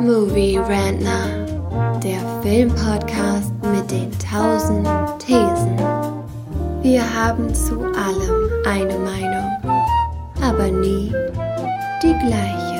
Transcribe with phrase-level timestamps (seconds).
[0.00, 1.46] Movie Rantner,
[2.02, 4.86] der Filmpodcast mit den tausend
[5.18, 5.78] Thesen.
[6.82, 9.50] Wir haben zu allem eine Meinung,
[10.42, 11.12] aber nie
[12.02, 12.76] die gleiche.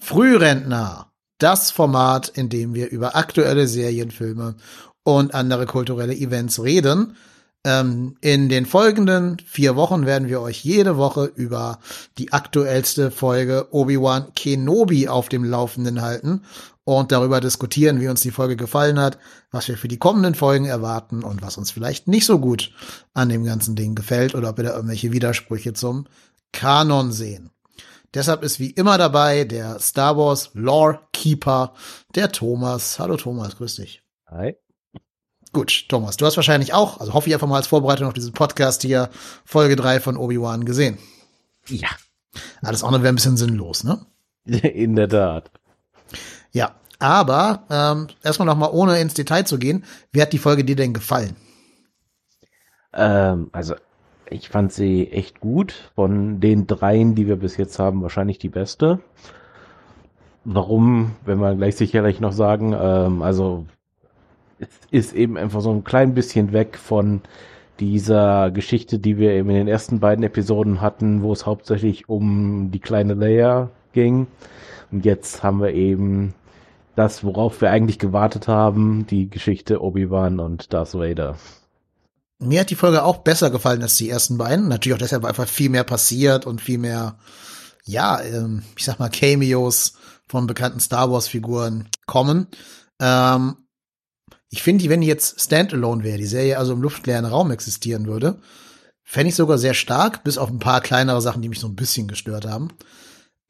[0.00, 4.56] Frührentner, das Format, in dem wir über aktuelle Serienfilme
[5.08, 7.16] und andere kulturelle Events reden.
[7.64, 11.78] Ähm, in den folgenden vier Wochen werden wir euch jede Woche über
[12.18, 16.42] die aktuellste Folge Obi-Wan Kenobi auf dem Laufenden halten
[16.84, 19.16] und darüber diskutieren, wie uns die Folge gefallen hat,
[19.50, 22.70] was wir für die kommenden Folgen erwarten und was uns vielleicht nicht so gut
[23.14, 26.06] an dem ganzen Ding gefällt oder ob wir da irgendwelche Widersprüche zum
[26.52, 27.48] Kanon sehen.
[28.12, 31.72] Deshalb ist wie immer dabei der Star Wars Lore Keeper,
[32.14, 32.98] der Thomas.
[32.98, 34.02] Hallo Thomas, grüß dich.
[34.26, 34.54] Hi.
[35.52, 38.32] Gut, Thomas, du hast wahrscheinlich auch, also hoffe ich einfach mal als Vorbereitung auf diesen
[38.32, 39.08] Podcast hier,
[39.44, 40.98] Folge 3 von Obi-Wan gesehen.
[41.68, 41.88] Ja.
[42.62, 44.04] Alles andere wäre ein bisschen sinnlos, ne?
[44.44, 45.50] In der Tat.
[46.52, 50.64] Ja, aber ähm, erstmal noch mal ohne ins Detail zu gehen, wie hat die Folge
[50.64, 51.36] dir denn gefallen?
[52.92, 53.74] Ähm, also
[54.30, 55.90] ich fand sie echt gut.
[55.94, 59.00] Von den dreien, die wir bis jetzt haben, wahrscheinlich die beste.
[60.44, 63.66] Warum, wenn wir gleich sicherlich noch sagen, ähm, also
[64.58, 67.22] es ist eben einfach so ein klein bisschen weg von
[67.80, 72.70] dieser Geschichte, die wir eben in den ersten beiden Episoden hatten, wo es hauptsächlich um
[72.72, 74.26] die kleine Leia ging.
[74.90, 76.34] Und jetzt haben wir eben
[76.96, 81.36] das, worauf wir eigentlich gewartet haben, die Geschichte Obi-Wan und Darth Vader.
[82.40, 84.68] Mir hat die Folge auch besser gefallen als die ersten beiden.
[84.68, 87.18] Natürlich auch deshalb einfach viel mehr passiert und viel mehr,
[87.84, 89.94] ja, ähm, ich sag mal, Cameos
[90.26, 92.48] von bekannten Star Wars Figuren kommen.
[93.00, 93.56] Ähm,
[94.50, 98.38] ich finde, wenn die jetzt Standalone wäre, die Serie also im luftleeren Raum existieren würde,
[99.04, 101.76] fände ich sogar sehr stark, bis auf ein paar kleinere Sachen, die mich so ein
[101.76, 102.68] bisschen gestört haben.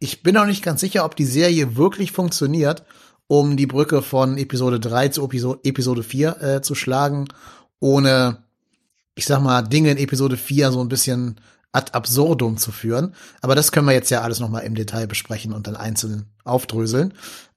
[0.00, 2.84] Ich bin auch nicht ganz sicher, ob die Serie wirklich funktioniert,
[3.26, 7.28] um die Brücke von Episode 3 zu Episode 4 äh, zu schlagen,
[7.80, 8.44] ohne
[9.18, 11.40] ich sag mal, Dinge in Episode 4 so ein bisschen
[11.72, 13.14] ad absurdum zu führen.
[13.40, 17.12] Aber das können wir jetzt ja alles nochmal im Detail besprechen und dann einzeln aufdröseln.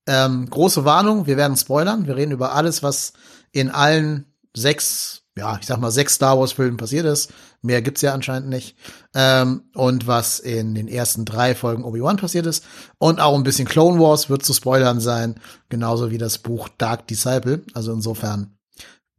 [0.07, 2.07] Ähm, große Warnung, wir werden spoilern.
[2.07, 3.13] Wir reden über alles, was
[3.51, 4.25] in allen
[4.56, 7.31] sechs, ja, ich sag mal, sechs Star Wars-Filmen passiert ist.
[7.62, 8.75] Mehr gibt's ja anscheinend nicht.
[9.13, 12.66] Ähm, und was in den ersten drei Folgen Obi-Wan passiert ist.
[12.97, 15.39] Und auch ein bisschen Clone Wars wird zu spoilern sein.
[15.69, 17.63] Genauso wie das Buch Dark Disciple.
[17.73, 18.57] Also insofern,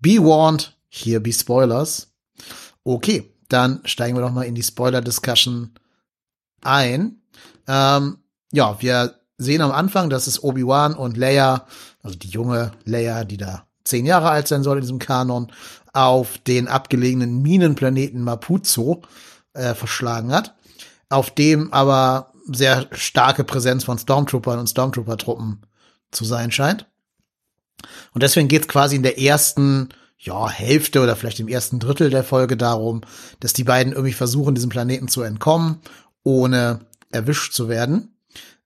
[0.00, 2.12] be warned, here be spoilers.
[2.84, 5.74] Okay, dann steigen wir doch mal in die Spoiler-Discussion
[6.62, 7.22] ein.
[7.68, 8.18] Ähm,
[8.52, 11.66] ja, wir sehen am Anfang, dass es Obi-Wan und Leia,
[12.02, 15.52] also die junge Leia, die da zehn Jahre alt sein soll in diesem Kanon,
[15.92, 19.02] auf den abgelegenen Minenplaneten Mapuzo
[19.52, 20.54] äh, verschlagen hat,
[21.08, 25.62] auf dem aber sehr starke Präsenz von Stormtroopern und Stormtrooper-Truppen
[26.10, 26.86] zu sein scheint.
[28.12, 29.88] Und deswegen geht's quasi in der ersten
[30.18, 33.00] ja, Hälfte oder vielleicht im ersten Drittel der Folge darum,
[33.40, 35.80] dass die beiden irgendwie versuchen, diesem Planeten zu entkommen,
[36.22, 36.80] ohne
[37.10, 38.16] erwischt zu werden.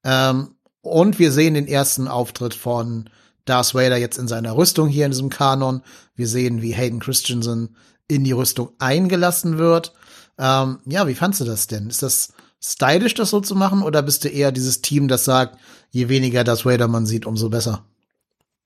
[0.04, 0.55] Ähm,
[0.86, 3.10] und wir sehen den ersten Auftritt von
[3.44, 5.82] Darth Vader jetzt in seiner Rüstung hier in diesem Kanon.
[6.14, 7.76] Wir sehen, wie Hayden Christensen
[8.08, 9.92] in die Rüstung eingelassen wird.
[10.38, 11.88] Ähm, ja, wie fandst du das denn?
[11.88, 15.58] Ist das stylisch, das so zu machen, oder bist du eher dieses Team, das sagt,
[15.90, 17.84] je weniger Darth Vader man sieht, umso besser?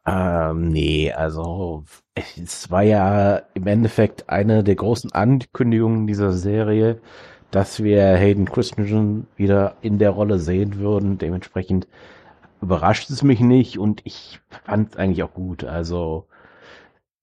[0.06, 7.00] Ähm, nee, also es war ja im Endeffekt eine der großen Ankündigungen dieser Serie,
[7.50, 11.18] dass wir Hayden Christensen wieder in der Rolle sehen würden.
[11.18, 11.86] Dementsprechend
[12.62, 15.64] überrascht es mich nicht und ich fand es eigentlich auch gut.
[15.64, 16.26] Also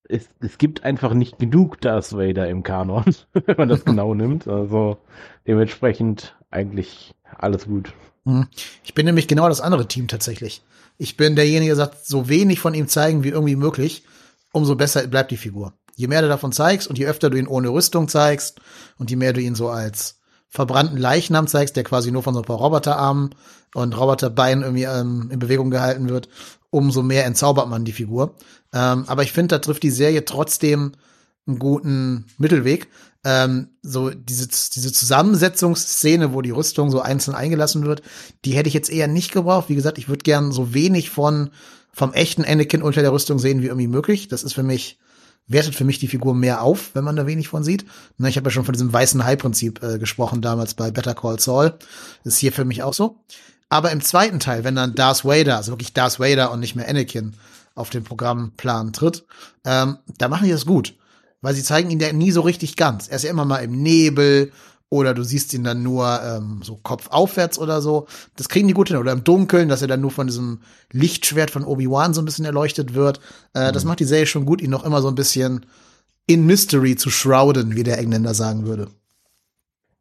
[0.10, 4.48] es, es gibt einfach nicht genug Darth Vader im Kanon, wenn man das genau nimmt.
[4.48, 4.98] Also
[5.46, 7.94] dementsprechend eigentlich alles gut.
[8.26, 8.48] Hm.
[8.84, 10.62] Ich bin nämlich genau das andere Team tatsächlich.
[10.98, 14.04] Ich bin derjenige, der sagt, so wenig von ihm zeigen wie irgendwie möglich,
[14.52, 15.74] umso besser bleibt die Figur.
[15.96, 18.60] Je mehr du davon zeigst und je öfter du ihn ohne Rüstung zeigst
[18.98, 20.17] und je mehr du ihn so als
[20.50, 23.36] verbrannten Leichnam zeigst, der quasi nur von so ein paar Roboterarmen
[23.74, 26.30] und Roboterbeinen irgendwie ähm, in Bewegung gehalten wird,
[26.70, 28.36] umso mehr entzaubert man die Figur.
[28.74, 30.94] Ähm, aber ich finde, da trifft die Serie trotzdem
[31.48, 32.88] einen guten Mittelweg.
[33.24, 38.02] Ähm, so diese, diese Zusammensetzungsszene, wo die Rüstung so einzeln eingelassen wird,
[38.46, 39.70] die hätte ich jetzt eher nicht gebraucht.
[39.70, 41.52] Wie gesagt, ich würde gern so wenig von
[41.92, 44.28] vom echten Anakin unter der Rüstung sehen wie irgendwie möglich.
[44.28, 45.00] Das ist für mich
[45.48, 47.86] wertet für mich die Figur mehr auf, wenn man da wenig von sieht.
[48.18, 51.40] Na, ich habe ja schon von diesem weißen Hai-Prinzip äh, gesprochen damals bei Better Call
[51.40, 51.74] Saul.
[52.24, 53.18] Das ist hier für mich auch so.
[53.70, 56.88] Aber im zweiten Teil, wenn dann Darth Vader, also wirklich Darth Vader und nicht mehr
[56.88, 57.34] Anakin
[57.76, 59.26] auf den Programmplan tritt,
[59.66, 60.96] ähm, da machen die das gut
[61.42, 63.08] weil sie zeigen ihn ja nie so richtig ganz.
[63.08, 64.52] Er ist ja immer mal im Nebel
[64.90, 68.08] oder du siehst ihn dann nur ähm, so kopfaufwärts oder so.
[68.36, 68.98] Das kriegen die gut hin.
[68.98, 70.62] Oder im Dunkeln, dass er dann nur von diesem
[70.92, 73.20] Lichtschwert von Obi-Wan so ein bisschen erleuchtet wird.
[73.54, 73.74] Äh, mhm.
[73.74, 75.66] Das macht die Serie schon gut, ihn noch immer so ein bisschen
[76.26, 78.88] in Mystery zu shrouden, wie der Engländer sagen würde.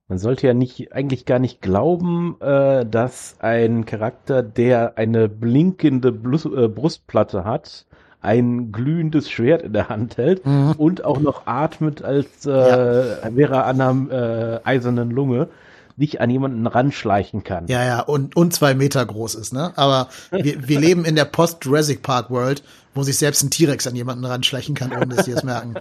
[0.08, 6.10] Man sollte ja nicht, eigentlich gar nicht glauben, äh, dass ein Charakter, der eine blinkende
[6.10, 7.85] äh, Brustplatte hat,
[8.26, 10.72] ein glühendes Schwert in der Hand hält mhm.
[10.76, 13.34] und auch noch atmet, als äh, ja.
[13.34, 15.48] wäre er an einer äh, eisernen Lunge,
[15.96, 17.68] nicht an jemanden ranschleichen kann.
[17.68, 19.72] Ja, ja, und, und zwei Meter groß ist, ne?
[19.76, 22.62] Aber wir, wir leben in der Post-Jurassic Park World,
[22.94, 25.74] wo sich selbst ein T-Rex an jemanden ranschleichen kann, ohne dass sie es merken.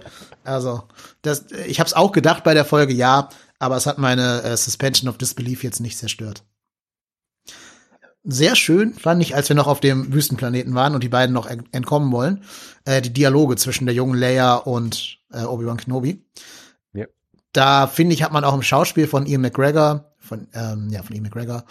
[0.44, 0.84] Also,
[1.22, 3.28] das, ich habe es auch gedacht bei der Folge, ja,
[3.58, 6.44] aber es hat meine äh, Suspension of Disbelief jetzt nicht zerstört
[8.26, 11.46] sehr schön, fand ich, als wir noch auf dem Wüstenplaneten waren und die beiden noch
[11.46, 12.42] entkommen wollen,
[12.84, 16.24] äh, die Dialoge zwischen der jungen Leia und äh, Obi-Wan Kenobi.
[16.92, 17.06] Ja.
[17.52, 21.14] Da finde ich, hat man auch im Schauspiel von Ian McGregor, von, ähm, ja, von
[21.14, 21.64] Ian McGregor,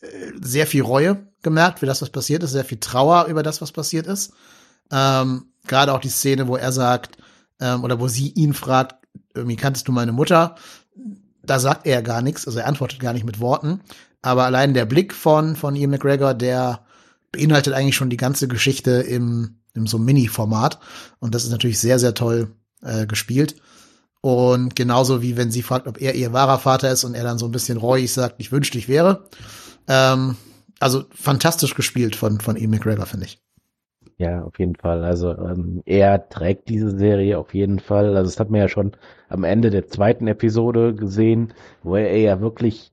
[0.00, 0.06] äh,
[0.40, 3.72] sehr viel Reue gemerkt für das, was passiert ist, sehr viel Trauer über das, was
[3.72, 4.32] passiert ist.
[4.90, 7.18] Ähm, Gerade auch die Szene, wo er sagt,
[7.60, 8.96] ähm, oder wo sie ihn fragt,
[9.34, 10.56] irgendwie kanntest du meine Mutter?
[11.42, 13.80] Da sagt er gar nichts, also er antwortet gar nicht mit Worten.
[14.22, 16.80] Aber allein der Blick von, von Ian McGregor, der
[17.32, 20.78] beinhaltet eigentlich schon die ganze Geschichte im, im so Mini-Format.
[21.18, 23.56] Und das ist natürlich sehr, sehr toll äh, gespielt.
[24.20, 27.38] Und genauso wie wenn sie fragt, ob er ihr wahrer Vater ist und er dann
[27.38, 29.24] so ein bisschen reuig sagt, ich wünschte, ich wäre.
[29.88, 30.36] Ähm,
[30.78, 33.42] also fantastisch gespielt von, von Ian McGregor, finde ich.
[34.18, 35.02] Ja, auf jeden Fall.
[35.02, 38.16] Also ähm, er trägt diese Serie auf jeden Fall.
[38.16, 38.92] Also das hat man ja schon
[39.28, 41.52] am Ende der zweiten Episode gesehen,
[41.82, 42.91] wo er ja wirklich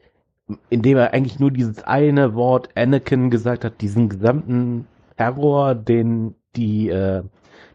[0.69, 4.87] indem er eigentlich nur dieses eine Wort Anakin gesagt hat, diesen gesamten
[5.17, 7.23] Terror, den die, äh,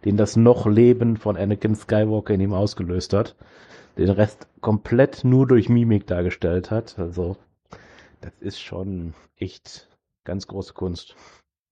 [0.05, 3.37] den das noch Leben von Anakin Skywalker in ihm ausgelöst hat,
[3.97, 6.99] den Rest komplett nur durch Mimik dargestellt hat.
[6.99, 7.37] Also
[8.21, 9.89] das ist schon echt
[10.25, 11.15] ganz große Kunst.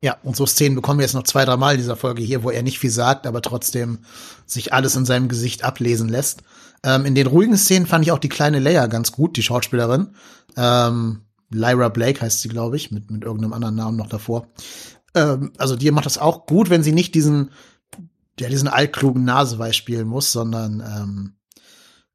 [0.04, 2.42] Ja, und so Szenen bekommen wir jetzt noch zwei, drei Mal in dieser Folge hier,
[2.42, 4.00] wo er nicht viel sagt, aber trotzdem
[4.46, 6.42] sich alles in seinem Gesicht ablesen lässt.
[6.84, 10.16] Ähm, in den ruhigen Szenen fand ich auch die kleine Leia ganz gut, die Schauspielerin.
[10.56, 14.48] Ähm, Lyra Blake heißt sie, glaube ich, mit, mit irgendeinem anderen Namen noch davor.
[15.14, 17.50] Ähm, also die macht das auch gut, wenn sie nicht diesen,
[18.38, 21.32] ja, diesen altklugen Naseweis spielen muss, sondern ähm,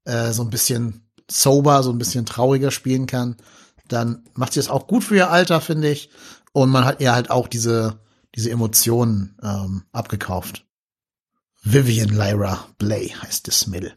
[0.05, 3.35] äh, so ein bisschen sober, so ein bisschen trauriger spielen kann.
[3.87, 6.09] Dann macht sie das auch gut für ihr Alter, finde ich.
[6.53, 7.99] Und man hat ihr halt auch diese,
[8.35, 10.65] diese Emotionen ähm, abgekauft.
[11.63, 13.93] Vivian Lyra Blay heißt das Mädel.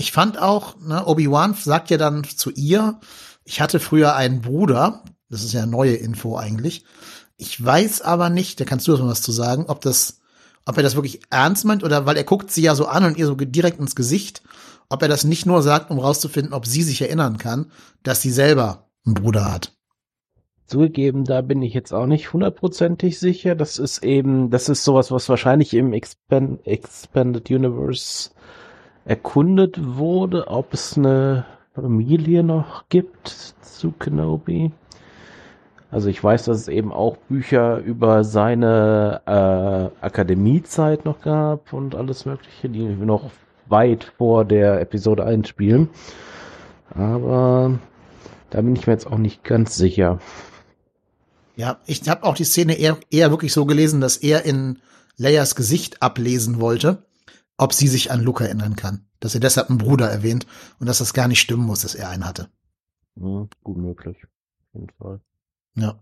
[0.00, 3.00] Ich fand auch, ne, Obi-Wan sagt ja dann zu ihr,
[3.44, 6.84] ich hatte früher einen Bruder, das ist ja neue Info eigentlich.
[7.36, 10.20] Ich weiß aber nicht, da kannst du was zu sagen, ob das,
[10.64, 13.18] ob er das wirklich ernst meint oder weil er guckt sie ja so an und
[13.18, 14.42] ihr so direkt ins Gesicht,
[14.88, 17.72] ob er das nicht nur sagt, um rauszufinden, ob sie sich erinnern kann,
[18.04, 19.76] dass sie selber einen Bruder hat.
[20.66, 23.56] Zugegeben, da bin ich jetzt auch nicht hundertprozentig sicher.
[23.56, 28.30] Das ist eben, das ist sowas, was wahrscheinlich im Expand, Expanded Universe
[29.08, 34.70] erkundet wurde, ob es eine Familie noch gibt zu Kenobi.
[35.90, 41.94] Also ich weiß, dass es eben auch Bücher über seine äh, Akademiezeit noch gab und
[41.94, 43.30] alles Mögliche, die noch
[43.66, 45.88] weit vor der Episode 1 spielen.
[46.90, 47.78] Aber
[48.50, 50.18] da bin ich mir jetzt auch nicht ganz sicher.
[51.56, 54.80] Ja, ich habe auch die Szene eher, eher wirklich so gelesen, dass er in
[55.16, 57.02] Leias Gesicht ablesen wollte,
[57.58, 59.04] ob sie sich an Luke erinnern kann.
[59.20, 60.46] Dass er deshalb einen Bruder erwähnt
[60.78, 62.48] und dass das gar nicht stimmen muss, dass er einen hatte.
[63.16, 64.16] Ja, gut möglich.
[64.24, 65.20] Auf jeden Fall.
[65.74, 65.98] Ja.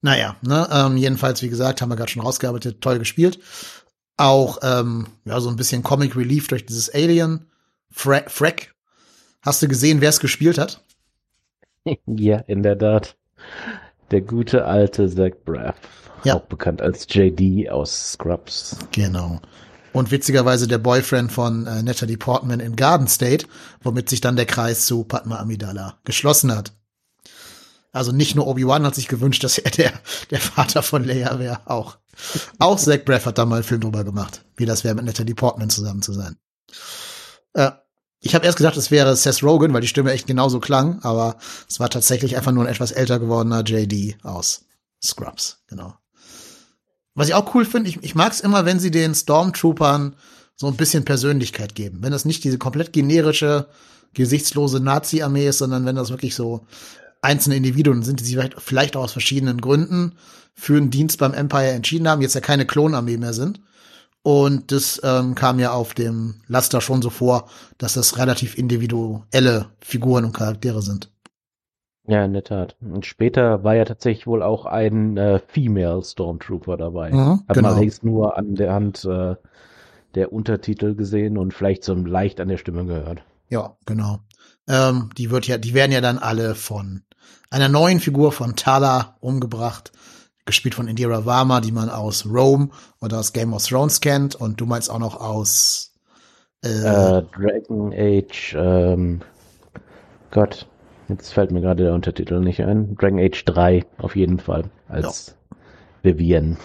[0.00, 3.38] Naja, ne, ähm, jedenfalls, wie gesagt, haben wir gerade schon rausgearbeitet, toll gespielt.
[4.16, 7.46] Auch, ähm, ja, so ein bisschen Comic Relief durch dieses Alien.
[7.90, 8.74] Fra Frack.
[9.42, 10.82] Hast du gesehen, wer es gespielt hat?
[12.06, 13.16] ja, in der Tat.
[14.10, 15.76] Der gute alte Zach Braff.
[16.24, 16.36] Ja.
[16.36, 18.78] Auch bekannt als JD aus Scrubs.
[18.92, 19.40] Genau.
[19.92, 23.46] Und witzigerweise der Boyfriend von äh, Natalie Portman in Garden State,
[23.82, 26.72] womit sich dann der Kreis zu Padma Amidala geschlossen hat.
[27.92, 29.92] Also nicht nur Obi-Wan hat sich gewünscht, dass er der,
[30.30, 31.98] der Vater von Leia wäre, auch.
[32.58, 35.34] Auch Zach Braff hat da mal einen Film drüber gemacht, wie das wäre, mit Natalie
[35.34, 36.36] Portman zusammen zu sein.
[37.52, 37.72] Äh,
[38.20, 41.36] ich habe erst gedacht, es wäre Seth Rogen, weil die Stimme echt genauso klang, aber
[41.68, 44.64] es war tatsächlich einfach nur ein etwas älter gewordener JD aus
[45.02, 45.94] Scrubs, genau.
[47.14, 50.16] Was ich auch cool finde, ich, ich mag es immer, wenn sie den Stormtroopern
[50.56, 51.98] so ein bisschen Persönlichkeit geben.
[52.00, 53.68] Wenn das nicht diese komplett generische,
[54.14, 56.66] gesichtslose Nazi-Armee ist, sondern wenn das wirklich so
[57.22, 60.12] einzelne Individuen sind, die sich vielleicht, vielleicht auch aus verschiedenen Gründen
[60.54, 63.60] für einen Dienst beim Empire entschieden haben, jetzt ja keine Klonarmee mehr sind
[64.22, 69.66] Und das ähm, kam ja auf dem Laster schon so vor, dass das relativ individuelle
[69.80, 71.10] Figuren und Charaktere sind.
[72.06, 72.74] Ja, in der Tat.
[72.80, 77.12] Und später war ja tatsächlich wohl auch ein äh, Female Stormtrooper dabei.
[77.12, 77.68] Mhm, Hat genau.
[77.68, 79.36] man allerdings nur an der Hand äh,
[80.14, 83.22] der Untertitel gesehen und vielleicht so leicht an der Stimme gehört.
[83.50, 84.18] Ja, genau.
[84.68, 87.02] Ähm, die wird ja, die werden ja dann alle von
[87.50, 89.92] einer neuen Figur von Tala umgebracht,
[90.44, 94.34] gespielt von Indira Varma, die man aus Rome oder aus Game of Thrones kennt.
[94.34, 95.94] Und du meinst auch noch aus
[96.64, 99.20] äh, Äh, Dragon Age, ähm,
[100.30, 100.66] Gott,
[101.12, 102.96] jetzt fällt mir gerade der Untertitel nicht ein.
[102.96, 105.34] Dragon Age 3 auf jeden Fall als
[106.02, 106.56] Vivienne.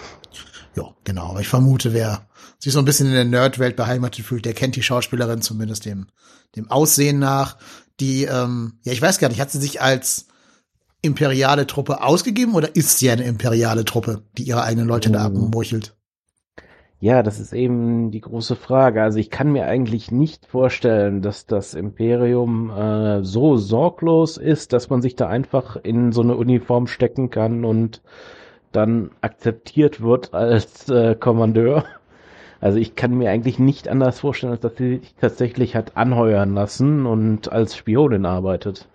[0.76, 1.30] Ja, genau.
[1.30, 2.28] Aber ich vermute, wer
[2.60, 6.08] sich so ein bisschen in der Nerdwelt beheimatet fühlt, der kennt die Schauspielerin zumindest dem,
[6.56, 7.58] dem Aussehen nach.
[8.00, 10.28] Die, ähm, ja, ich weiß gar nicht, hat sie sich als
[11.02, 15.46] imperiale Truppe ausgegeben oder ist sie eine imperiale Truppe, die ihre eigenen Leute da Mhm.
[15.46, 15.96] abmurchelt?
[17.00, 19.04] Ja, das ist eben die große Frage.
[19.04, 24.90] Also ich kann mir eigentlich nicht vorstellen, dass das Imperium äh, so sorglos ist, dass
[24.90, 28.02] man sich da einfach in so eine Uniform stecken kann und
[28.72, 31.86] dann akzeptiert wird als äh, Kommandeur.
[32.62, 36.56] Also ich kann mir eigentlich nicht anders vorstellen, als dass sie sich tatsächlich hat anheuern
[36.56, 38.88] lassen und als Spionin arbeitet.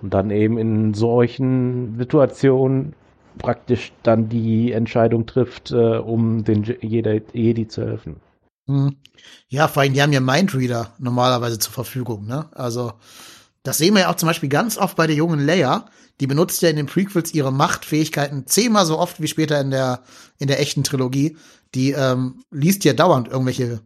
[0.00, 2.94] Und dann eben in solchen Situationen
[3.38, 8.16] praktisch dann die Entscheidung trifft, äh, um den Je- Jedi, Jedi zu helfen.
[8.66, 8.96] Hm.
[9.48, 12.48] Ja, vor allem, die haben ja Mindreader normalerweise zur Verfügung, ne?
[12.52, 12.92] Also,
[13.62, 15.86] das sehen wir ja auch zum Beispiel ganz oft bei der jungen Leia.
[16.20, 20.02] Die benutzt ja in den Prequels ihre Machtfähigkeiten zehnmal so oft wie später in der,
[20.38, 21.36] in der echten Trilogie.
[21.74, 23.80] Die ähm, liest ja dauernd irgendwelche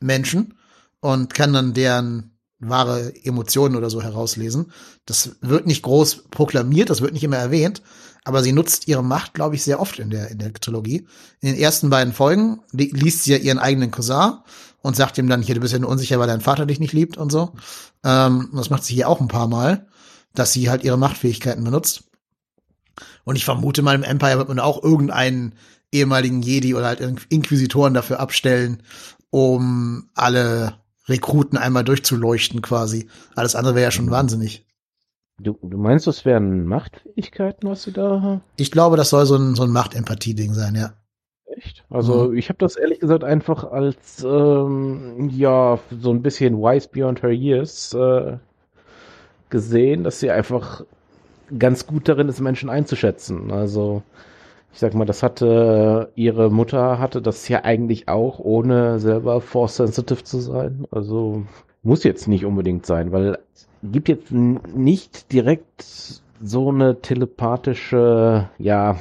[0.00, 0.54] Menschen
[1.00, 4.72] und kann dann deren wahre Emotionen oder so herauslesen.
[5.06, 7.82] Das wird nicht groß proklamiert, das wird nicht immer erwähnt,
[8.24, 11.06] aber sie nutzt ihre Macht, glaube ich, sehr oft in der, in der Trilogie.
[11.40, 14.34] In den ersten beiden Folgen li liest sie ja ihren eigenen Cousin
[14.82, 16.92] und sagt ihm dann, hier, du bist ja nur unsicher, weil dein Vater dich nicht
[16.92, 17.52] liebt und so.
[18.04, 19.86] Ähm, das macht sie hier auch ein paar Mal,
[20.34, 22.04] dass sie halt ihre Machtfähigkeiten benutzt.
[23.24, 25.54] Und ich vermute mal, im Empire wird man auch irgendeinen
[25.92, 28.82] ehemaligen Jedi oder halt Inquisitoren dafür abstellen,
[29.30, 30.74] um alle
[31.08, 33.08] Rekruten einmal durchzuleuchten quasi.
[33.34, 34.64] Alles andere wäre ja schon wahnsinnig.
[35.42, 38.40] Du, du meinst, das wären Machtfähigkeiten, was sie da haben?
[38.56, 40.92] Ich glaube, das soll so ein, so ein Machtempathie-Ding sein, ja.
[41.56, 41.84] Echt?
[41.90, 47.22] Also ich habe das ehrlich gesagt einfach als ähm, ja so ein bisschen wise beyond
[47.22, 48.36] her years äh,
[49.48, 50.84] gesehen, dass sie einfach
[51.58, 53.50] ganz gut darin ist, Menschen einzuschätzen.
[53.50, 54.02] Also
[54.72, 59.76] ich sag mal, das hatte ihre Mutter hatte das ja eigentlich auch, ohne selber force
[59.76, 60.86] sensitive zu sein.
[60.90, 61.44] Also
[61.82, 63.38] muss jetzt nicht unbedingt sein, weil
[63.82, 65.84] gibt jetzt nicht direkt
[66.42, 68.98] so eine telepathische, ja,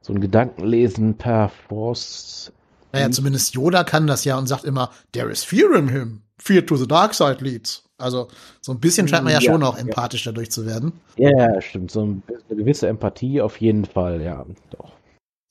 [0.00, 2.52] so ein Gedankenlesen per Force.
[2.92, 6.22] Naja, zumindest Yoda kann das ja und sagt immer, there is fear in him.
[6.38, 7.84] Fear to the dark side leads.
[7.98, 8.28] Also
[8.62, 9.82] so ein bisschen scheint man ja, Ja, schon auch ja.
[9.82, 10.92] empathisch dadurch zu werden.
[11.16, 11.90] Ja, ja, stimmt.
[11.90, 14.92] So ein- eine gewisse Empathie auf jeden Fall, ja, doch.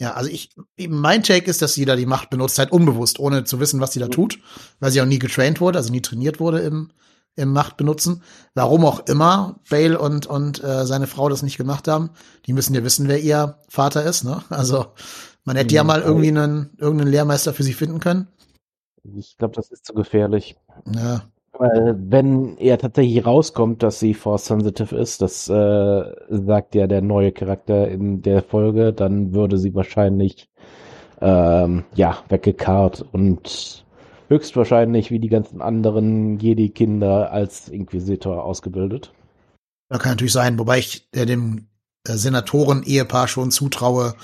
[0.01, 0.49] Ja, also ich,
[0.89, 3.93] mein Take ist, dass sie da die Macht benutzt, halt unbewusst, ohne zu wissen, was
[3.93, 4.11] sie da Mhm.
[4.11, 4.39] tut,
[4.79, 6.89] weil sie auch nie getraint wurde, also nie trainiert wurde im,
[7.39, 8.23] im Machtbenutzen.
[8.55, 12.11] Warum auch immer Bale und, und äh, seine Frau das nicht gemacht haben,
[12.45, 14.43] die müssen ja wissen, wer ihr Vater ist, ne?
[14.49, 14.87] Also
[15.45, 18.27] man hätte ja Mhm, mal irgendwie einen, irgendeinen Lehrmeister für sie finden können.
[19.13, 20.55] Ich glaube, das ist zu gefährlich.
[20.85, 26.87] Ja, Weil wenn er tatsächlich rauskommt, dass sie force sensitive ist, das äh, sagt ja
[26.87, 30.49] der neue Charakter in der Folge, dann würde sie wahrscheinlich
[31.21, 33.85] ähm, ja weggekarrt und
[34.29, 39.11] höchstwahrscheinlich wie die ganzen anderen Jedi-Kinder als Inquisitor ausgebildet.
[39.89, 41.67] Da kann natürlich sein, wobei ich äh, dem
[42.07, 44.15] äh, Senatoren-Ehepaar schon zutraue,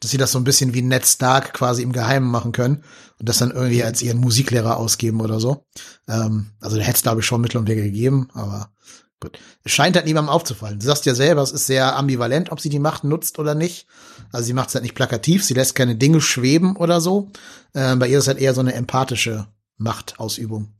[0.00, 2.82] dass sie das so ein bisschen wie Ned Stark quasi im Geheimen machen können
[3.20, 5.64] und das dann irgendwie als ihren Musiklehrer ausgeben oder so.
[6.08, 8.72] Ähm, also da hätte es, glaube ich, schon Mittel und Wege gegeben, aber
[9.20, 9.38] gut.
[9.62, 10.80] Es scheint halt niemandem aufzufallen.
[10.80, 13.86] Du sagst ja selber, es ist sehr ambivalent, ob sie die Macht nutzt oder nicht.
[14.32, 17.30] Also sie macht es halt nicht plakativ, sie lässt keine Dinge schweben oder so.
[17.74, 20.74] Ähm, bei ihr ist halt eher so eine empathische Machtausübung.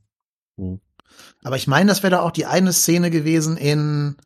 [0.57, 0.79] Hm.
[1.43, 4.17] Aber ich meine, das wäre da auch die eine Szene gewesen in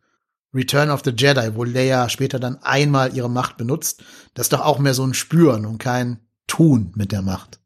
[0.54, 4.02] Return of the Jedi, wo Leia später dann einmal ihre Macht benutzt.
[4.34, 7.60] Das ist doch auch mehr so ein Spüren und kein Tun mit der Macht.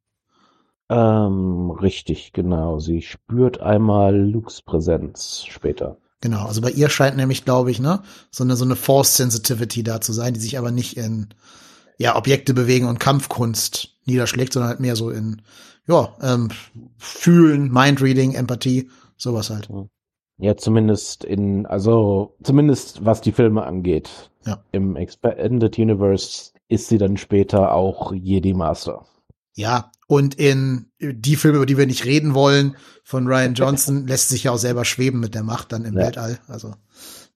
[0.90, 2.78] Ähm, richtig, genau.
[2.80, 5.98] Sie spürt einmal Lukes Präsenz später.
[6.20, 9.82] Genau, also bei ihr scheint nämlich, glaube ich, ne, so eine, so eine Force Sensitivity
[9.82, 11.28] da zu sein, die sich aber nicht in,
[11.98, 15.42] ja, Objekte bewegen und Kampfkunst niederschlägt, sondern halt mehr so in,
[15.86, 16.48] ja, ähm,
[16.98, 19.68] Fühlen, Mindreading, Empathie, sowas halt.
[20.38, 24.30] Ja, zumindest in, also zumindest was die Filme angeht.
[24.46, 24.64] Ja.
[24.72, 29.06] Im Expanded Universe ist sie dann später auch Jedi Master.
[29.54, 34.30] Ja, und in die Filme, über die wir nicht reden wollen, von Ryan Johnson, lässt
[34.30, 36.06] sich ja auch selber schweben mit der Macht dann im ja.
[36.06, 36.38] Weltall.
[36.48, 36.74] Also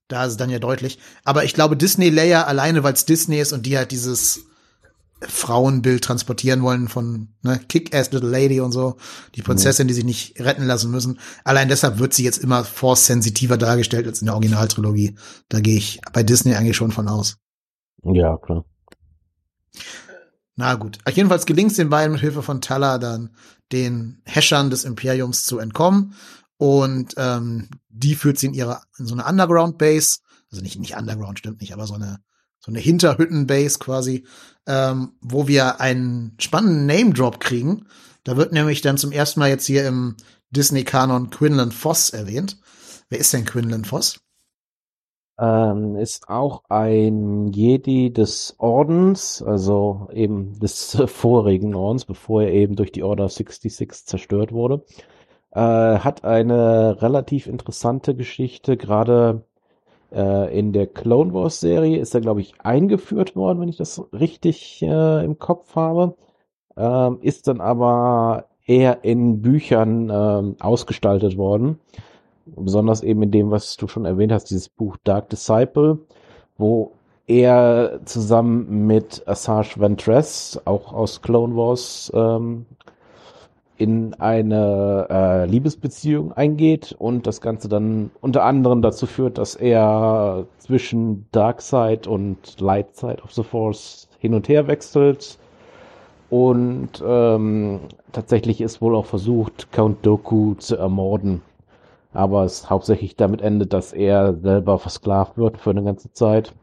[0.07, 0.99] da ist es dann ja deutlich.
[1.23, 4.45] Aber ich glaube, Disney Leia alleine, weil es Disney ist und die halt dieses
[5.21, 8.97] Frauenbild transportieren wollen von ne, Kick-Ass Little Lady und so,
[9.35, 11.19] die Prinzessin, die sich nicht retten lassen müssen.
[11.43, 15.15] Allein deshalb wird sie jetzt immer force-sensitiver dargestellt als in der Originaltrilogie.
[15.49, 17.37] Da gehe ich bei Disney eigentlich schon von aus.
[18.03, 18.65] Ja, klar.
[20.55, 20.99] Na gut.
[21.11, 23.35] Jedenfalls gelingt es den beiden mit Hilfe von Tala dann
[23.71, 26.13] den Häschern des Imperiums zu entkommen.
[26.57, 30.17] Und ähm, die führt sie in ihre in so eine Underground Base,
[30.51, 32.19] also nicht nicht Underground stimmt nicht, aber so eine
[32.67, 34.25] so eine Hinterhütten-Base quasi,
[34.67, 37.85] ähm, wo wir einen spannenden Name-Drop kriegen.
[38.25, 40.17] Da wird nämlich dann zum ersten Mal jetzt hier im
[40.51, 42.59] Disney-Kanon Quinlan Voss erwähnt.
[43.09, 44.19] Wer ist denn Quinlan Voss?
[45.39, 52.75] Ähm, ist auch ein Jedi des Ordens, also eben des vorigen Ordens, bevor er eben
[52.75, 54.83] durch die Order 66 zerstört wurde.
[55.51, 59.46] Äh, hat eine relativ interessante Geschichte, gerade
[60.11, 64.01] äh, in der Clone Wars Serie ist er, glaube ich, eingeführt worden, wenn ich das
[64.13, 66.15] richtig äh, im Kopf habe.
[66.75, 71.79] Ähm, ist dann aber eher in Büchern ähm, ausgestaltet worden.
[72.45, 75.99] Besonders eben in dem, was du schon erwähnt hast, dieses Buch Dark Disciple,
[76.57, 76.93] wo
[77.25, 82.65] er zusammen mit Assange Ventress, auch aus Clone Wars, ähm,
[83.77, 90.45] in eine äh, Liebesbeziehung eingeht und das Ganze dann unter anderem dazu führt, dass er
[90.57, 95.37] zwischen Dark Side und Light Side of the Force hin und her wechselt.
[96.29, 97.79] Und ähm,
[98.11, 101.41] tatsächlich ist wohl auch versucht, Count Doku zu ermorden.
[102.13, 106.53] Aber es hauptsächlich damit endet, dass er selber versklavt wird für eine ganze Zeit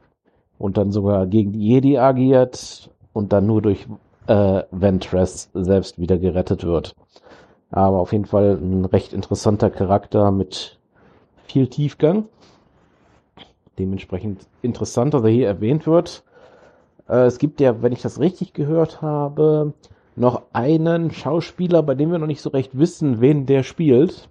[0.58, 3.86] und dann sogar gegen die Jedi agiert und dann nur durch
[4.26, 6.94] äh, Ventress selbst wieder gerettet wird.
[7.74, 10.78] Aber auf jeden Fall ein recht interessanter Charakter mit
[11.44, 12.26] viel Tiefgang.
[13.80, 16.22] Dementsprechend interessant, dass er hier erwähnt wird.
[17.08, 19.72] Äh, es gibt ja, wenn ich das richtig gehört habe,
[20.14, 24.28] noch einen Schauspieler, bei dem wir noch nicht so recht wissen, wen der spielt.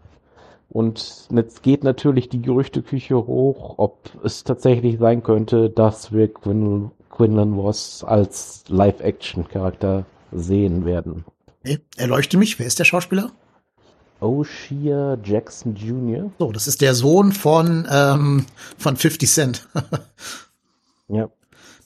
[0.69, 6.91] Und jetzt geht natürlich die Gerüchteküche hoch, ob es tatsächlich sein könnte, dass wir Quin
[7.09, 11.25] Quinlan Voss als Live-Action-Charakter sehen werden.
[11.63, 12.59] Nee, erleuchte mich.
[12.59, 13.31] Wer ist der Schauspieler?
[14.19, 16.31] O'Shea Jackson Jr.
[16.39, 18.45] So, das ist der Sohn von, ähm,
[18.77, 19.67] von 50 Cent.
[21.07, 21.29] ja.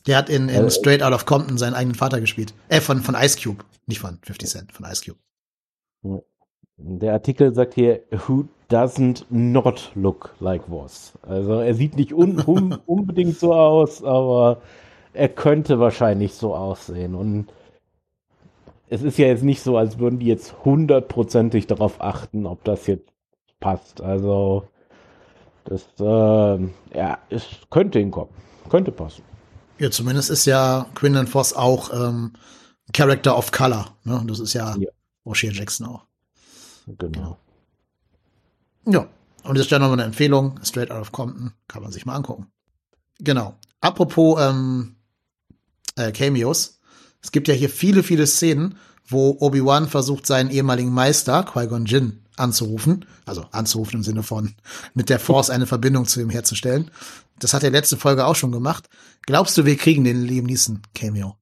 [0.06, 2.54] Der hat in, in äh, Straight Out of Compton seinen eigenen Vater gespielt.
[2.70, 3.64] Äh, von, von Ice Cube.
[3.88, 6.24] Nicht von 50 Cent, von Ice Cube.
[6.78, 11.14] Der Artikel sagt hier, who doesn't not look like Voss.
[11.24, 12.40] Also er sieht nicht un
[12.86, 14.62] unbedingt so aus, aber
[15.14, 17.16] er könnte wahrscheinlich so aussehen.
[17.16, 17.48] Und
[18.90, 22.88] es ist ja jetzt nicht so, als würden die jetzt hundertprozentig darauf achten, ob das
[22.88, 23.10] jetzt
[23.60, 24.02] passt.
[24.02, 24.68] Also
[25.66, 28.34] das, äh, ja, es könnte hinkommen.
[28.70, 29.24] Könnte passen.
[29.80, 32.34] Ja, zumindest ist ja Quinlan Voss auch ähm,
[32.94, 33.96] Character of Color.
[34.04, 34.24] Ne?
[34.28, 34.90] Das ist ja, ja.
[35.26, 36.06] O'Shea Jackson auch.
[36.88, 37.38] Genau.
[38.86, 39.08] Ja,
[39.44, 40.60] und das ist ja nochmal eine Empfehlung.
[40.64, 41.54] Straight Out of Compton.
[41.68, 42.48] Kann man sich mal angucken.
[43.20, 43.56] Genau.
[43.82, 44.96] Apropos ähm,
[45.96, 46.77] äh, Cameos.
[47.22, 48.78] Es gibt ja hier viele, viele Szenen,
[49.08, 53.06] wo Obi-Wan versucht, seinen ehemaligen Meister, Qui-Gon Jinn, anzurufen.
[53.26, 54.56] Also anzurufen im Sinne von
[54.94, 56.92] mit der Force eine Verbindung zu ihm herzustellen.
[57.40, 58.88] Das hat er letzte Folge auch schon gemacht.
[59.26, 61.36] Glaubst du, wir kriegen den Liam Neeson Cameo?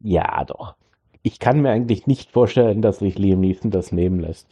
[0.00, 0.74] Ja, doch.
[1.22, 4.46] Ich kann mir eigentlich nicht vorstellen, dass sich Liam Neeson das nehmen lässt.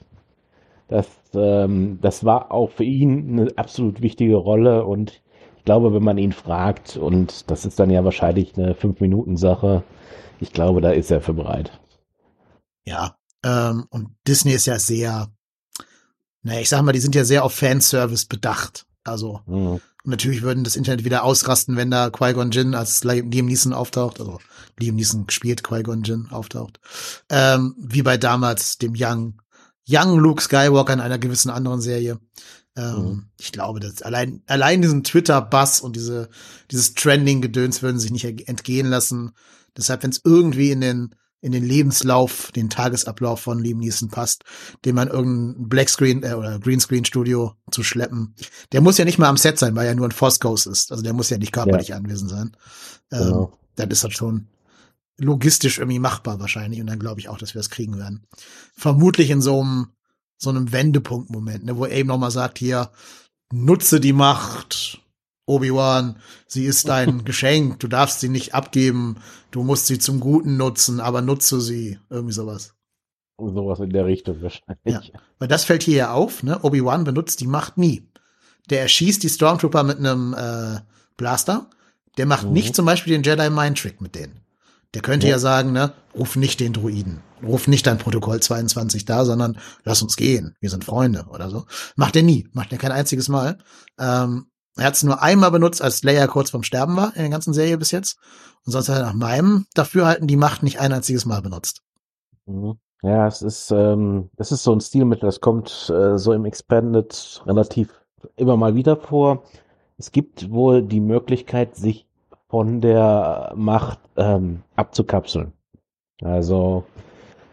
[0.88, 5.22] Das, ähm, das war auch für ihn eine absolut wichtige Rolle und
[5.62, 9.84] ich glaube, wenn man ihn fragt, und das ist dann ja wahrscheinlich eine Fünf-Minuten-Sache,
[10.40, 11.78] ich glaube, da ist er für bereit.
[12.84, 15.28] Ja, ähm, und Disney ist ja sehr,
[16.42, 18.86] naja, ich sag mal, die sind ja sehr auf Fanservice bedacht.
[19.04, 19.80] Also, mhm.
[20.02, 24.18] natürlich würden das Internet wieder ausrasten, wenn da Qui-Gon Jinn als Liam Neeson auftaucht.
[24.18, 24.40] Also,
[24.80, 26.80] Liam Neeson spielt Qui-Gon Jinn auftaucht.
[27.30, 29.40] Ähm, wie bei damals dem Young,
[29.88, 32.18] Young Luke Skywalker in einer gewissen anderen Serie.
[32.76, 33.26] Ähm, mhm.
[33.38, 36.28] Ich glaube, dass allein, allein diesen Twitter-Bass und diese,
[36.70, 39.32] dieses Trending-Gedöns würden sich nicht entgehen lassen.
[39.76, 44.44] Deshalb, wenn es irgendwie in den, in den Lebenslauf, den Tagesablauf von Liam Neeson passt,
[44.84, 48.34] den man irgendein Blackscreen äh, oder Greenscreen Studio zu schleppen.
[48.70, 50.92] Der muss ja nicht mal am Set sein, weil er nur ein Force Ghost ist.
[50.92, 51.96] Also der muss ja nicht körperlich ja.
[51.96, 52.56] anwesend sein.
[53.10, 53.58] Ähm, genau.
[53.74, 54.48] Dann ist das schon
[55.18, 56.80] logistisch irgendwie machbar wahrscheinlich.
[56.80, 58.26] Und dann glaube ich auch, dass wir das kriegen werden.
[58.76, 59.88] Vermutlich in so einem
[60.42, 62.90] so einem Wendepunktmoment, ne, wo er eben nochmal sagt, hier,
[63.52, 65.00] nutze die Macht,
[65.46, 69.16] Obi-Wan, sie ist dein Geschenk, du darfst sie nicht abgeben,
[69.50, 71.98] du musst sie zum Guten nutzen, aber nutze sie.
[72.10, 72.74] Irgendwie sowas.
[73.38, 75.12] Sowas in der Richtung wahrscheinlich.
[75.12, 75.20] Ja.
[75.38, 76.60] Weil das fällt hier ja auf, ne?
[76.62, 78.06] Obi-Wan benutzt die Macht nie.
[78.70, 80.80] Der erschießt die Stormtrooper mit einem äh,
[81.16, 81.68] Blaster.
[82.18, 82.52] Der macht Mhm.
[82.52, 84.40] nicht zum Beispiel den Jedi Mind Trick mit denen.
[84.94, 85.32] Der könnte ja.
[85.32, 85.38] Ja.
[85.38, 90.16] sagen, ne, ruf nicht den Druiden, ruf nicht dein Protokoll 22 da, sondern lass uns
[90.16, 91.64] gehen, wir sind Freunde oder so.
[91.96, 93.58] Macht er nie, macht er kein einziges Mal.
[93.98, 97.30] Ähm, er hat es nur einmal benutzt, als Leia kurz vorm Sterben war in der
[97.30, 98.18] ganzen Serie bis jetzt.
[98.64, 101.82] Und sonst hat er nach meinem Dafürhalten die Macht nicht ein einziges Mal benutzt.
[102.46, 102.78] Mhm.
[103.02, 107.42] Ja, es ist, ähm, das ist so ein Stilmittel, das kommt äh, so im Expanded
[107.46, 108.00] relativ
[108.36, 109.42] immer mal wieder vor.
[109.98, 112.06] Es gibt wohl die Möglichkeit, sich
[112.52, 115.54] von der Macht ähm, abzukapseln.
[116.22, 116.84] Also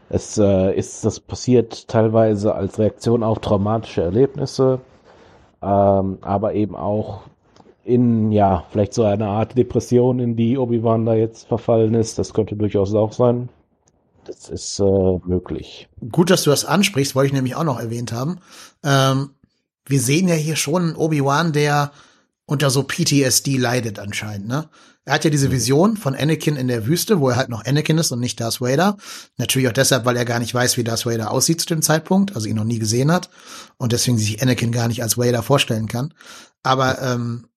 [0.10, 4.82] es äh, ist das passiert teilweise als Reaktion auf traumatische Erlebnisse,
[5.62, 7.22] ähm, aber eben auch
[7.86, 12.20] in ja vielleicht so eine Art Depression, in die Obi-Wan da jetzt verfallen ist.
[12.20, 13.48] Das könnte durchaus auch sein.
[14.26, 15.88] Das ist äh, möglich.
[16.12, 18.40] Gut, dass du das ansprichst, wollte ich nämlich auch noch erwähnt haben.
[18.84, 19.30] Ähm,
[19.86, 21.92] wir sehen ja hier schon Obi-Wan, der
[22.50, 24.70] unter so PTSD leidet anscheinend, ne?
[25.06, 27.98] Er hat ja diese Vision von Anakin in der Wüste, wo er halt noch Anakin
[27.98, 28.98] ist und nicht Darth Vader.
[29.38, 32.36] Natürlich auch deshalb, weil er gar nicht weiß, wie Darth Vader aussieht zu dem Zeitpunkt,
[32.36, 33.30] also ihn noch nie gesehen hat
[33.78, 36.14] und deswegen sich Anakin gar nicht als Vader vorstellen kann.
[36.62, 37.48] Aber ähm,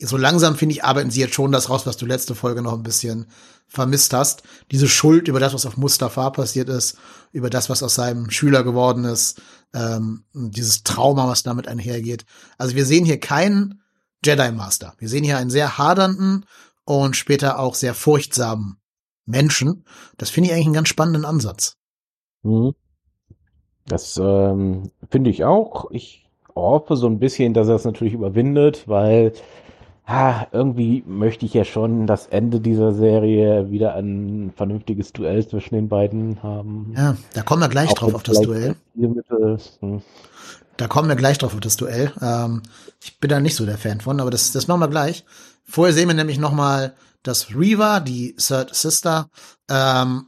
[0.00, 2.74] so langsam, finde ich, arbeiten sie jetzt schon das raus, was du letzte Folge noch
[2.74, 3.26] ein bisschen
[3.68, 4.42] vermisst hast.
[4.70, 6.96] Diese Schuld über das, was auf Mustafa passiert ist,
[7.32, 9.40] über das, was aus seinem Schüler geworden ist,
[9.72, 12.24] ähm, dieses Trauma, was damit einhergeht.
[12.58, 13.81] Also wir sehen hier keinen
[14.24, 14.94] Jedi Master.
[14.98, 16.46] Wir sehen hier einen sehr hadernden
[16.84, 18.76] und später auch sehr furchtsamen
[19.26, 19.84] Menschen.
[20.18, 21.76] Das finde ich eigentlich einen ganz spannenden Ansatz.
[22.42, 22.74] Mhm.
[23.86, 25.90] Das ähm, finde ich auch.
[25.90, 29.32] Ich hoffe so ein bisschen, dass er es natürlich überwindet, weil
[30.06, 35.74] ah, irgendwie möchte ich ja schon das Ende dieser Serie wieder ein vernünftiges Duell zwischen
[35.74, 36.92] den beiden haben.
[36.96, 38.76] Ja, da kommen wir gleich Auch drauf auf das Duell.
[38.94, 40.02] Hm.
[40.76, 42.12] Da kommen wir gleich drauf auf das Duell.
[42.20, 42.62] Ähm,
[43.00, 45.24] ich bin da nicht so der Fan von, aber das, das machen wir gleich.
[45.64, 49.28] Vorher sehen wir nämlich noch mal, dass Reva, die Third Sister,
[49.68, 50.26] ähm,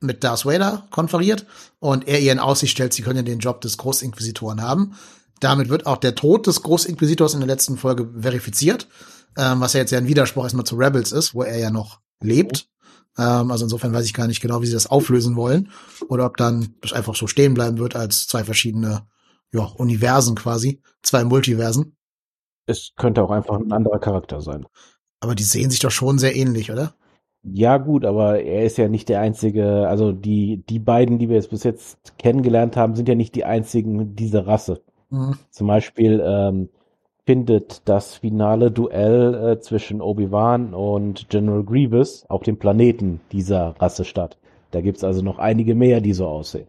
[0.00, 1.46] mit Darth Vader konferiert
[1.78, 4.94] und er ihr in Aussicht stellt, sie könne den Job des Großinquisitoren haben.
[5.40, 8.88] Damit wird auch der Tod des Großinquisitors in der letzten Folge verifiziert,
[9.36, 12.00] ähm, was ja jetzt ja ein Widerspruch erstmal zu Rebels ist, wo er ja noch
[12.20, 12.68] lebt.
[13.18, 15.70] Ähm, also insofern weiß ich gar nicht genau, wie sie das auflösen wollen
[16.08, 19.06] oder ob dann das einfach so stehen bleiben wird als zwei verschiedene
[19.52, 21.96] ja, Universen quasi, zwei Multiversen.
[22.66, 24.66] Es könnte auch einfach ein anderer Charakter sein.
[25.20, 26.94] Aber die sehen sich doch schon sehr ähnlich, oder?
[27.42, 31.36] Ja, gut, aber er ist ja nicht der einzige, also die, die beiden, die wir
[31.36, 34.82] jetzt bis jetzt kennengelernt haben, sind ja nicht die einzigen dieser Rasse.
[35.10, 35.38] Mhm.
[35.50, 36.68] Zum Beispiel ähm,
[37.24, 44.04] findet das finale Duell äh, zwischen Obi-Wan und General Grievous auf dem Planeten dieser Rasse
[44.04, 44.38] statt.
[44.72, 46.66] Da gibt's also noch einige mehr, die so aussehen.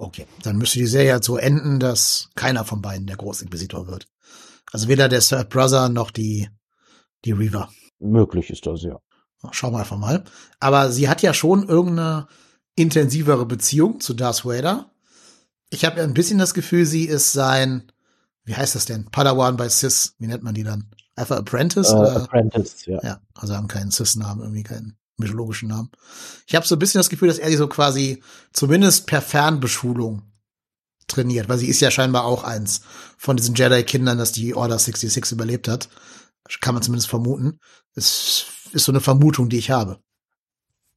[0.00, 4.06] Okay, dann müsste die Serie halt so enden, dass keiner von beiden der Großinquisitor wird.
[4.72, 6.48] Also weder der Third Brother noch die,
[7.24, 7.68] die Reaver.
[7.98, 9.00] Möglich ist das, ja.
[9.50, 10.22] Schauen wir einfach mal.
[10.60, 12.28] Aber sie hat ja schon irgendeine
[12.76, 14.92] intensivere Beziehung zu Darth Vader.
[15.70, 17.90] Ich habe ja ein bisschen das Gefühl, sie ist sein,
[18.44, 19.10] wie heißt das denn?
[19.10, 20.14] Padawan bei Sis.
[20.18, 20.90] Wie nennt man die dann?
[21.16, 21.92] Einfach Apprentice?
[21.92, 22.22] Oder?
[22.22, 23.00] Apprentice, ja.
[23.02, 25.90] Ja, also haben keinen Cis-Namen, irgendwie keinen mythologischen Namen.
[26.46, 30.22] Ich habe so ein bisschen das Gefühl, dass er sie so quasi zumindest per Fernbeschulung
[31.06, 32.82] trainiert, weil sie ist ja scheinbar auch eins
[33.16, 35.88] von diesen Jedi-Kindern, das die Order 66 überlebt hat.
[36.60, 37.58] Kann man zumindest vermuten.
[37.94, 39.98] Es ist so eine Vermutung, die ich habe.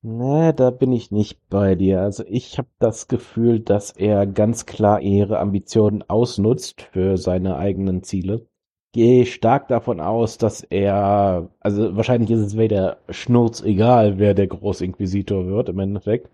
[0.04, 2.02] Nee, da bin ich nicht bei dir.
[2.02, 8.02] Also ich habe das Gefühl, dass er ganz klar ihre Ambitionen ausnutzt für seine eigenen
[8.02, 8.48] Ziele.
[8.94, 14.48] Gehe stark davon aus, dass er, also wahrscheinlich ist es Vader schnurz egal, wer der
[14.48, 16.30] Großinquisitor wird im Endeffekt.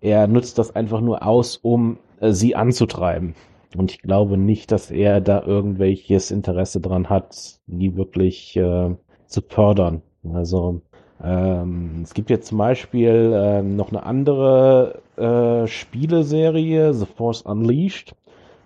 [0.00, 3.34] Er nutzt das einfach nur aus, um äh, sie anzutreiben.
[3.76, 8.94] Und ich glaube nicht, dass er da irgendwelches Interesse dran hat, die wirklich äh,
[9.26, 10.02] zu fördern.
[10.32, 10.82] Also
[11.22, 18.14] ähm, es gibt jetzt zum Beispiel ähm, noch eine andere äh, Spieleserie, The Force Unleashed,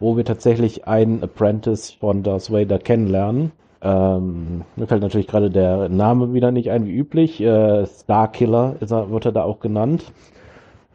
[0.01, 3.53] wo wir tatsächlich einen Apprentice von Darth Vader kennenlernen.
[3.83, 7.41] Ähm, mir fällt natürlich gerade der Name wieder nicht ein, wie üblich.
[7.41, 10.05] Äh, Starkiller ist er, wird er da auch genannt.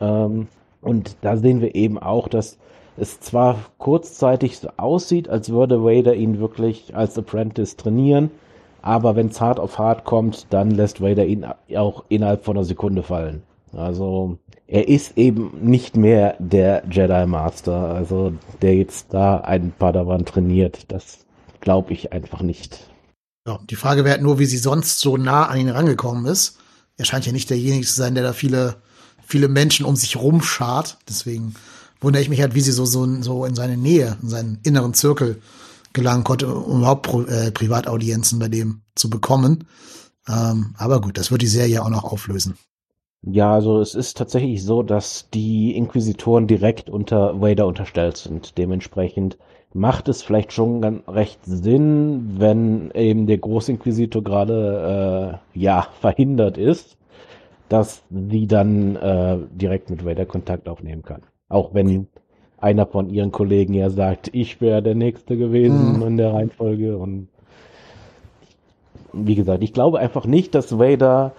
[0.01, 0.47] Ähm,
[0.81, 2.57] und da sehen wir eben auch, dass
[2.97, 8.31] es zwar kurzzeitig so aussieht, als würde Vader ihn wirklich als Apprentice trainieren,
[8.81, 12.63] aber wenn es hart auf hart kommt, dann lässt Vader ihn auch innerhalb von einer
[12.63, 13.43] Sekunde fallen.
[13.75, 20.25] Also er ist eben nicht mehr der Jedi Master, also der jetzt da einen Padawan
[20.25, 20.91] trainiert.
[20.91, 21.19] Das
[21.61, 22.89] glaube ich einfach nicht.
[23.47, 26.57] Ja, die Frage wäre halt nur, wie sie sonst so nah an ihn rangekommen ist.
[26.97, 28.77] Er scheint ja nicht derjenige zu sein, der da viele,
[29.25, 30.97] viele Menschen um sich rumschart.
[31.07, 31.53] Deswegen
[32.01, 34.93] wundere ich mich halt, wie sie so, so, so in seine Nähe, in seinen inneren
[34.93, 35.41] Zirkel
[35.93, 39.67] gelangen konnte, um überhaupt Pro, äh, Privataudienzen bei dem zu bekommen.
[40.27, 42.57] Ähm, aber gut, das wird die Serie auch noch auflösen.
[43.25, 48.57] Ja, also es ist tatsächlich so, dass die Inquisitoren direkt unter Vader unterstellt sind.
[48.57, 49.37] Dementsprechend
[49.73, 56.57] macht es vielleicht schon ganz recht Sinn, wenn eben der Großinquisitor gerade äh, ja verhindert
[56.57, 56.97] ist,
[57.67, 61.23] dass sie dann äh, direkt mit Vader Kontakt aufnehmen kann.
[61.49, 62.07] Auch wenn
[62.57, 66.07] einer von ihren Kollegen ja sagt, ich wäre der Nächste gewesen mhm.
[66.07, 66.95] in der Reihenfolge.
[66.97, 67.27] Und
[69.13, 71.33] wie gesagt, ich glaube einfach nicht, dass Vader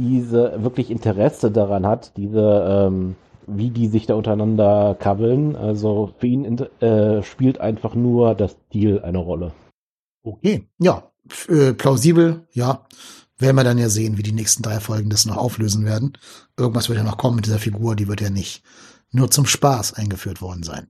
[0.00, 5.56] diese wirklich Interesse daran hat, diese ähm, wie die sich da untereinander kabbeln.
[5.56, 9.52] Also für ihn äh, spielt einfach nur das Deal eine Rolle.
[10.22, 11.10] Okay, ja,
[11.48, 12.86] äh, plausibel, ja.
[13.38, 16.12] Werden wir dann ja sehen, wie die nächsten drei Folgen das noch auflösen werden.
[16.58, 18.62] Irgendwas wird ja noch kommen mit dieser Figur, die wird ja nicht
[19.12, 20.88] nur zum Spaß eingeführt worden sein.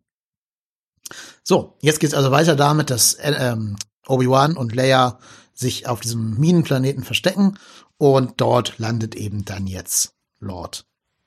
[1.44, 5.18] So, jetzt geht's also weiter damit, dass äh, ähm, Obi-Wan und Leia
[5.55, 7.59] sich auf diesem Minenplaneten verstecken
[8.00, 10.86] und dort landet eben dann jetzt Lord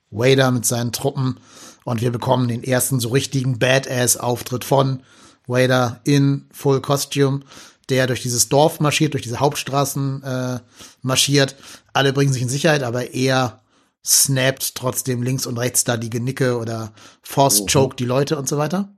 [0.10, 1.38] Vader mit seinen Truppen
[1.86, 5.04] und wir bekommen den ersten so richtigen Badass-Auftritt von
[5.46, 7.42] Vader in Full Costume,
[7.90, 10.60] der durch dieses Dorf marschiert, durch diese Hauptstraßen äh,
[11.04, 11.56] marschiert.
[11.94, 13.62] Alle bringen sich in Sicherheit, aber er
[14.04, 18.58] snappt trotzdem links und rechts da die Genicke oder Force Choke die Leute und so
[18.58, 18.92] weiter.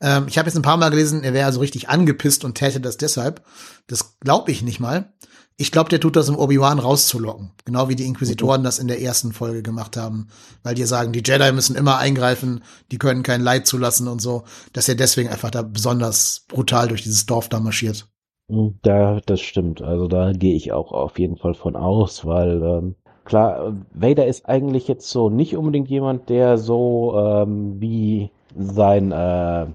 [0.00, 2.80] Ähm, ich habe jetzt ein paar Mal gelesen, er wäre also richtig angepisst und täte
[2.80, 3.44] das deshalb.
[3.88, 5.12] Das glaube ich nicht mal.
[5.60, 7.50] Ich glaube, der tut das, um Obi-Wan rauszulocken.
[7.66, 8.64] Genau wie die Inquisitoren mhm.
[8.64, 10.28] das in der ersten Folge gemacht haben.
[10.62, 14.44] Weil die sagen, die Jedi müssen immer eingreifen, die können kein Leid zulassen und so.
[14.72, 18.08] Dass er deswegen einfach da besonders brutal durch dieses Dorf da marschiert.
[18.48, 19.82] Mhm, da, das stimmt.
[19.82, 22.94] Also da gehe ich auch auf jeden Fall von aus, weil ähm,
[23.26, 29.66] klar, Vader ist eigentlich jetzt so nicht unbedingt jemand, der so ähm, wie sein äh,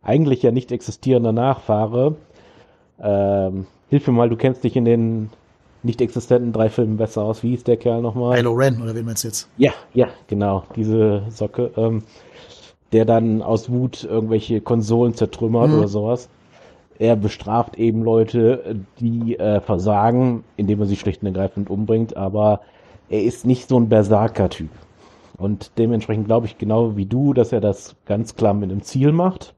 [0.00, 2.16] eigentlich ja nicht existierender Nachfahre
[2.98, 5.30] ähm, Hilf mir mal, du kennst dich in den
[5.82, 7.42] nicht existenten drei Filmen besser aus.
[7.42, 8.36] Wie hieß der Kerl nochmal?
[8.36, 9.48] Kylo Ren, oder wen meinst du jetzt?
[9.56, 11.70] Ja, ja, genau, diese Socke.
[11.76, 12.04] Ähm,
[12.92, 15.78] der dann aus Wut irgendwelche Konsolen zertrümmert mhm.
[15.78, 16.28] oder sowas.
[16.98, 22.60] Er bestraft eben Leute, die äh, versagen, indem er sie schlicht und ergreifend umbringt, aber
[23.08, 24.70] er ist nicht so ein Berserker-Typ.
[25.38, 29.12] Und dementsprechend glaube ich genau wie du, dass er das ganz klar mit einem Ziel
[29.12, 29.54] macht.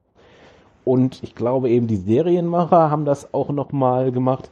[0.84, 4.50] Und ich glaube eben, die Serienmacher haben das auch nochmal gemacht.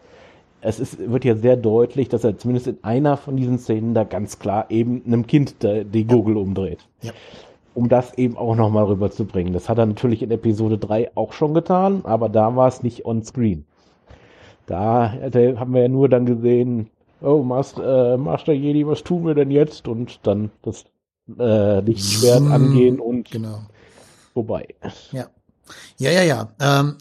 [0.60, 4.04] Es ist, wird ja sehr deutlich, dass er zumindest in einer von diesen Szenen da
[4.04, 6.86] ganz klar eben einem Kind die Gurgel umdreht.
[7.00, 7.12] Ja.
[7.74, 9.52] Um das eben auch nochmal rüberzubringen.
[9.52, 13.06] Das hat er natürlich in Episode 3 auch schon getan, aber da war es nicht
[13.06, 13.64] on screen.
[14.66, 16.90] Da haben wir ja nur dann gesehen,
[17.22, 19.88] oh, Master, äh, Master Jedi, was tun wir denn jetzt?
[19.88, 20.84] Und dann das
[21.38, 23.60] äh, Lichtschwert angehen und genau.
[24.32, 24.68] vorbei.
[25.12, 25.26] Ja.
[25.98, 26.52] Ja, ja, ja.
[26.60, 26.96] Ähm,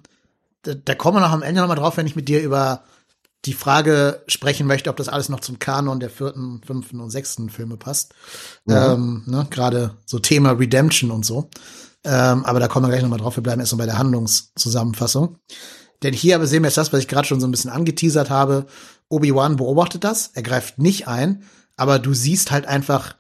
[0.64, 2.84] da, da kommen wir noch am Ende nochmal drauf, wenn ich mit dir über
[3.46, 7.50] die Frage sprechen möchte, ob das alles noch zum Kanon der vierten, fünften und sechsten
[7.50, 8.14] Filme passt.
[8.66, 8.94] Ja.
[8.94, 11.50] Ähm, ne, Gerade so Thema Redemption und so.
[12.04, 13.38] Ähm, aber da kommen wir gleich nochmal drauf.
[13.38, 15.38] Wir bleiben erst mal bei der Handlungszusammenfassung.
[16.04, 18.30] Denn hier aber sehen wir jetzt das, was ich gerade schon so ein bisschen angeteasert
[18.30, 18.66] habe.
[19.10, 21.44] Obi-Wan beobachtet das, er greift nicht ein,
[21.76, 23.16] aber du siehst halt einfach,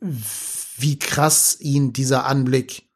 [0.00, 2.87] wie krass ihn dieser Anblick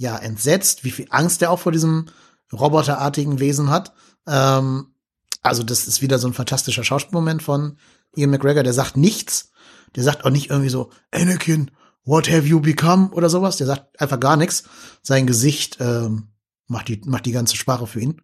[0.00, 2.06] ja entsetzt, wie viel Angst er auch vor diesem
[2.52, 3.92] roboterartigen Wesen hat.
[4.26, 4.94] Ähm,
[5.42, 7.76] also das ist wieder so ein fantastischer Schauspielmoment von
[8.16, 8.62] Ian McGregor.
[8.62, 9.52] Der sagt nichts.
[9.94, 11.70] Der sagt auch nicht irgendwie so, Anakin,
[12.04, 13.58] what have you become oder sowas.
[13.58, 14.64] Der sagt einfach gar nichts.
[15.02, 16.28] Sein Gesicht ähm,
[16.66, 18.22] macht die macht die ganze Sprache für ihn.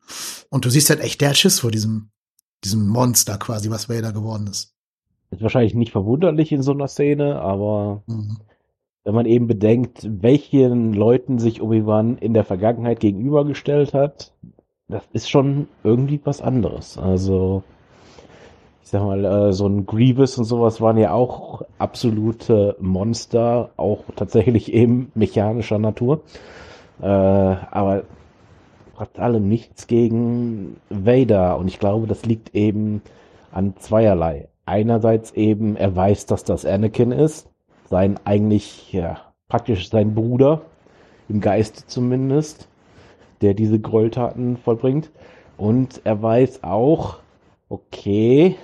[0.48, 2.10] Und du siehst halt echt der Schiss vor diesem
[2.64, 4.74] diesem Monster quasi, was Vader geworden ist.
[5.30, 8.38] Ist wahrscheinlich nicht verwunderlich in so einer Szene, aber mhm
[9.06, 14.32] wenn man eben bedenkt, welchen Leuten sich Obi-Wan in der Vergangenheit gegenübergestellt hat,
[14.88, 16.98] das ist schon irgendwie was anderes.
[16.98, 17.62] Also,
[18.82, 24.02] ich sag mal, äh, so ein Grievous und sowas waren ja auch absolute Monster, auch
[24.16, 26.22] tatsächlich eben mechanischer Natur.
[27.00, 28.02] Äh, aber
[28.96, 33.02] hat allem nichts gegen Vader und ich glaube, das liegt eben
[33.52, 34.48] an zweierlei.
[34.64, 37.48] Einerseits eben, er weiß, dass das Anakin ist
[37.88, 39.18] sein eigentlich, ja,
[39.48, 40.62] praktisch sein Bruder,
[41.28, 42.68] im Geiste zumindest,
[43.40, 45.10] der diese Gräueltaten vollbringt.
[45.56, 47.16] Und er weiß auch,
[47.68, 48.56] okay,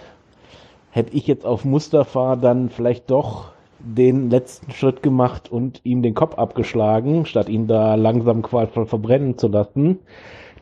[0.90, 6.14] hätte ich jetzt auf Mustafa dann vielleicht doch den letzten Schritt gemacht und ihm den
[6.14, 9.98] Kopf abgeschlagen, statt ihn da langsam qualvoll verbrennen zu lassen,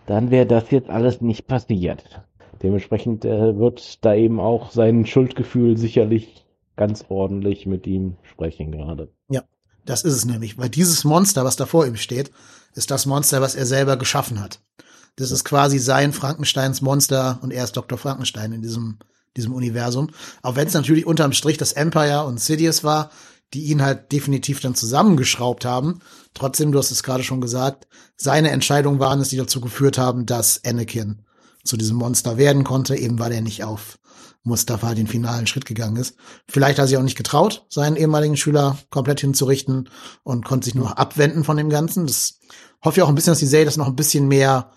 [0.06, 2.22] dann wäre das jetzt alles nicht passiert.
[2.62, 6.44] dementsprechend äh, wird da eben auch sein Schuldgefühl sicherlich
[6.80, 9.12] ganz ordentlich mit ihm sprechen gerade.
[9.28, 9.42] Ja,
[9.84, 12.30] das ist es nämlich, weil dieses Monster, was da vor ihm steht,
[12.74, 14.62] ist das Monster, was er selber geschaffen hat.
[15.16, 17.98] Das ist quasi sein Frankensteins Monster und er ist Dr.
[17.98, 18.98] Frankenstein in diesem,
[19.36, 20.08] diesem Universum.
[20.40, 23.10] Auch wenn es natürlich unterm Strich das Empire und Sidious war,
[23.52, 26.00] die ihn halt definitiv dann zusammengeschraubt haben.
[26.32, 30.24] Trotzdem, du hast es gerade schon gesagt, seine Entscheidungen waren es, die dazu geführt haben,
[30.24, 31.26] dass Anakin
[31.62, 33.99] zu diesem Monster werden konnte, eben weil er nicht auf
[34.42, 36.16] Mustafa den finalen Schritt gegangen ist.
[36.48, 39.88] Vielleicht hat er sich auch nicht getraut, seinen ehemaligen Schüler komplett hinzurichten
[40.22, 42.06] und konnte sich nur abwenden von dem Ganzen.
[42.06, 42.38] Das
[42.82, 44.70] hoffe ich auch ein bisschen, dass die Serie das noch ein bisschen mehr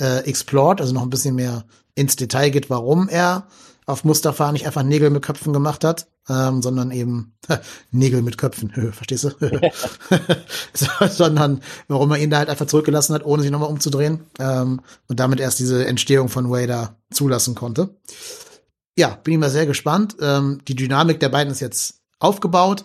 [0.00, 3.46] äh, explored, also noch ein bisschen mehr ins Detail geht, warum er
[3.86, 7.34] auf Mustafa nicht einfach Nägel mit Köpfen gemacht hat, ähm, sondern eben
[7.90, 9.30] Nägel mit Köpfen, verstehst du?
[11.08, 15.20] sondern warum er ihn da halt einfach zurückgelassen hat, ohne sich nochmal umzudrehen ähm, und
[15.20, 17.94] damit erst diese Entstehung von Wader zulassen konnte.
[18.96, 20.16] Ja, bin ich mal sehr gespannt.
[20.20, 22.84] Ähm, die Dynamik der beiden ist jetzt aufgebaut.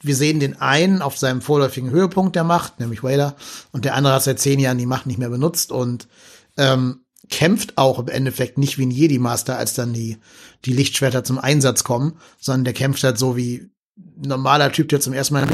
[0.00, 3.36] Wir sehen den einen auf seinem vorläufigen Höhepunkt der Macht, nämlich Wader,
[3.70, 6.08] und der andere hat seit zehn Jahren die Macht nicht mehr benutzt und
[6.56, 10.18] ähm, kämpft auch im Endeffekt nicht wie ein Jedi-Master, als dann die,
[10.64, 13.70] die Lichtschwerter zum Einsatz kommen, sondern der kämpft halt so wie
[14.16, 15.46] normaler Typ, der zum ersten Mal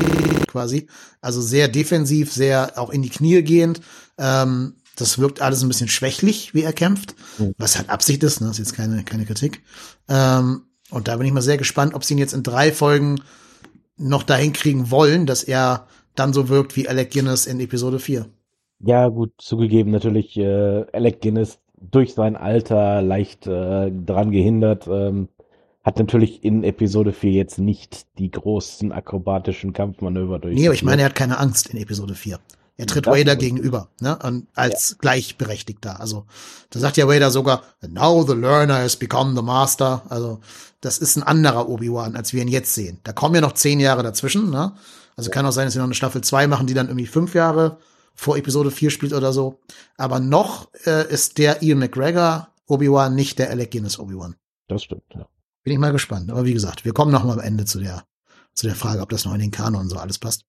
[0.47, 0.89] quasi.
[1.21, 3.81] Also sehr defensiv, sehr auch in die Knie gehend.
[4.17, 7.55] Ähm, das wirkt alles ein bisschen schwächlich, wie er kämpft, mhm.
[7.59, 8.49] was halt Absicht ist, ne?
[8.49, 9.63] das ist jetzt keine, keine Kritik.
[10.09, 13.21] Ähm, und da bin ich mal sehr gespannt, ob sie ihn jetzt in drei Folgen
[13.97, 18.27] noch dahin kriegen wollen, dass er dann so wirkt wie Alec Guinness in Episode 4.
[18.81, 24.87] Ja, gut, zugegeben natürlich äh, Alec Guinness durch sein Alter leicht äh, dran gehindert.
[24.89, 25.29] Ähm,
[25.85, 30.55] hat natürlich in Episode 4 jetzt nicht die großen akrobatischen Kampfmanöver durch.
[30.55, 32.39] Nee, aber ich meine, er hat keine Angst in Episode 4.
[32.79, 34.17] Er tritt das Vader gegenüber, ne?
[34.23, 34.97] Und als ja.
[35.01, 36.01] Gleichberechtigter.
[36.01, 36.27] Also,
[36.71, 40.03] da sagt ja Vader sogar, now the learner has become the master.
[40.09, 40.41] Also,
[40.81, 43.01] das ist ein anderer Obi-Wan, als wir ihn jetzt sehen.
[43.03, 44.75] Da kommen ja noch zehn Jahre dazwischen, ne?
[45.17, 45.35] Also ja.
[45.35, 47.79] kann auch sein, dass wir noch eine Staffel 2 machen, die dann irgendwie fünf Jahre
[48.15, 49.61] vor Episode 4 spielt oder so.
[49.97, 54.37] Aber noch äh, ist der Ian McGregor Obi-Wan nicht der Alec Guinness Obi-Wan.
[54.69, 55.27] Das stimmt, ja.
[55.65, 56.31] Bin ich mal gespannt.
[56.31, 58.05] Aber wie gesagt, wir kommen noch mal am Ende zu der,
[58.55, 60.45] zu der Frage, ob das noch in den Kanon so alles passt.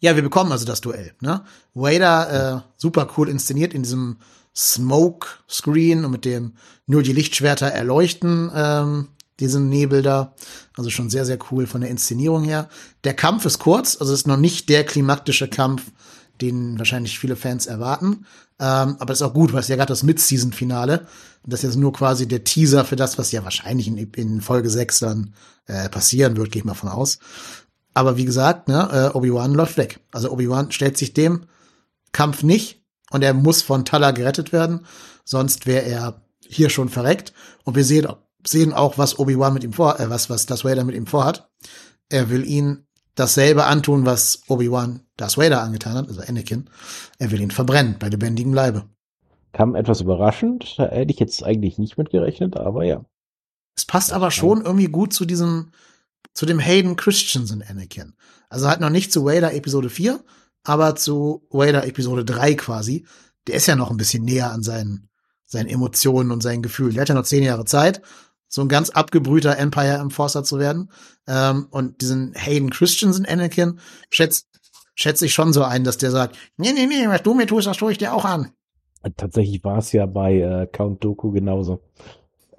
[0.00, 1.14] Ja, wir bekommen also das Duell.
[1.20, 1.44] Ne?
[1.74, 4.18] Vader, äh, super cool inszeniert in diesem
[4.54, 6.54] Smoke-Screen und mit dem
[6.86, 9.08] nur die Lichtschwerter erleuchten ähm,
[9.40, 10.34] diesen Nebel da.
[10.76, 12.68] Also schon sehr, sehr cool von der Inszenierung her.
[13.02, 15.82] Der Kampf ist kurz, also ist noch nicht der klimaktische Kampf,
[16.40, 18.26] den wahrscheinlich viele Fans erwarten.
[18.60, 21.06] Ähm, aber das ist auch gut, weil es ja gerade das Mid-Season-Finale.
[21.46, 24.70] Das ist jetzt nur quasi der Teaser für das, was ja wahrscheinlich in, in Folge
[24.70, 25.34] 6 dann
[25.66, 27.18] äh, passieren wird, gehe ich mal von aus.
[27.94, 30.00] Aber wie gesagt, ne, äh, Obi-Wan läuft weg.
[30.12, 31.46] Also Obi-Wan stellt sich dem
[32.12, 34.86] Kampf nicht und er muss von Tala gerettet werden,
[35.24, 37.32] sonst wäre er hier schon verreckt.
[37.64, 38.08] Und wir sehen,
[38.44, 41.48] sehen auch, was Obi-Wan mit ihm vor, äh, was, was das Vader mit ihm vorhat.
[42.10, 46.68] Er will ihn dasselbe antun, was Obi-Wan Darth Vader angetan hat, also Anakin.
[47.18, 48.84] Er will ihn verbrennen bei lebendigem Leibe.
[49.52, 53.04] Kam etwas überraschend, da hätte ich jetzt eigentlich nicht mitgerechnet, aber ja.
[53.76, 55.70] Es passt aber schon irgendwie gut zu diesem,
[56.34, 58.14] zu dem Hayden Christensen Anakin.
[58.48, 60.20] Also halt noch nicht zu Vader Episode 4,
[60.64, 63.06] aber zu Vader Episode 3 quasi.
[63.46, 65.08] Der ist ja noch ein bisschen näher an seinen,
[65.46, 66.94] seinen Emotionen und seinen Gefühlen.
[66.94, 68.02] Der hat ja noch zehn Jahre Zeit
[68.48, 70.90] so ein ganz abgebrühter Empire Enforcer zu werden.
[71.26, 74.46] Ähm, und diesen Hayden Christensen Anakin schätzt
[74.94, 77.66] schätze ich schon so ein, dass der sagt, nee, nee, nee, was du mir tust,
[77.66, 78.52] das tue ich dir auch an.
[79.16, 81.82] Tatsächlich war es ja bei äh, Count Doku genauso.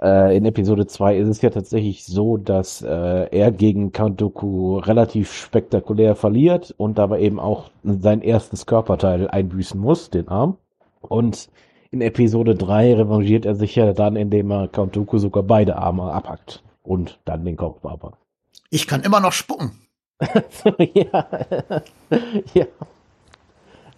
[0.01, 4.77] Äh, in Episode 2 ist es ja tatsächlich so, dass äh, er gegen Count Doku
[4.77, 10.58] relativ spektakulär verliert und dabei eben auch sein erstes Körperteil einbüßen muss, den Arm.
[11.01, 11.49] Und
[11.91, 16.12] in Episode 3 revanchiert er sich ja dann, indem er Count Dooku sogar beide Arme
[16.12, 18.13] abhackt und dann den Kopf aber.
[18.69, 19.71] Ich kann immer noch spucken.
[20.93, 21.27] ja.
[22.53, 22.65] ja.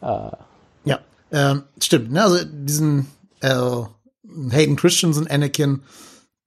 [0.01, 0.37] Ah.
[0.85, 0.99] Ja,
[1.31, 2.11] ähm, stimmt.
[2.11, 2.21] Ne?
[2.21, 3.07] Also diesen
[3.41, 3.55] äh,
[4.51, 5.83] Hayden Christensen Anakin,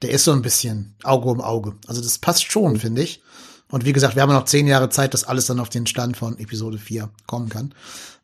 [0.03, 1.75] der ist so ein bisschen Auge um Auge.
[1.87, 3.23] Also das passt schon, finde ich.
[3.71, 6.17] Und wie gesagt, wir haben noch zehn Jahre Zeit, dass alles dann auf den Stand
[6.17, 7.75] von Episode 4 kommen kann.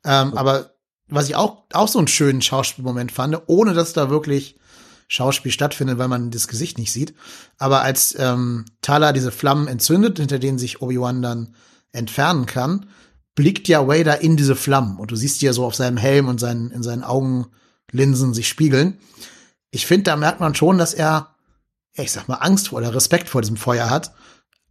[0.05, 0.73] Ähm, aber
[1.09, 4.57] was ich auch, auch so einen schönen Schauspielmoment fand, ohne dass da wirklich
[5.09, 7.15] Schauspiel stattfindet, weil man das Gesicht nicht sieht.
[7.59, 11.55] Aber als ähm, Tala diese Flammen entzündet, hinter denen sich Obi-Wan dann
[11.93, 12.87] entfernen kann,
[13.37, 16.27] blickt ja Vader in diese Flammen und du siehst die ja so auf seinem Helm
[16.27, 18.99] und seinen, in seinen Augenlinsen sich spiegeln.
[19.77, 21.35] Ich finde, da merkt man schon, dass er,
[21.93, 24.11] ich sag mal, Angst vor oder Respekt vor diesem Feuer hat,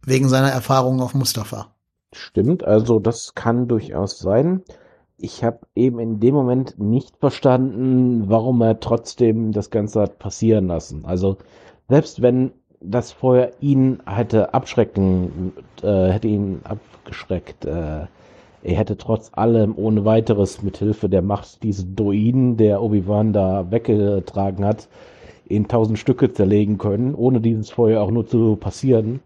[0.04, 1.76] wegen seiner Erfahrungen auf Mustafa.
[2.12, 4.64] Stimmt, also das kann durchaus sein.
[5.16, 10.66] ich habe eben in dem Moment nicht verstanden, warum er trotzdem das Ganze hat passieren
[10.66, 11.04] lassen.
[11.04, 11.36] Also
[11.88, 12.50] selbst wenn
[12.80, 15.52] das vorher ihn hätte abschrecken,
[15.82, 18.06] äh, hätte ihn abgeschreckt, äh,
[18.62, 23.70] er hätte trotz allem ohne weiteres mit Hilfe der Macht dieses Druiden, der Obi-Wan da
[23.70, 24.88] weggetragen hat,
[25.48, 29.20] in tausend Stücke zerlegen können, ohne dieses vorher auch nur zu passieren.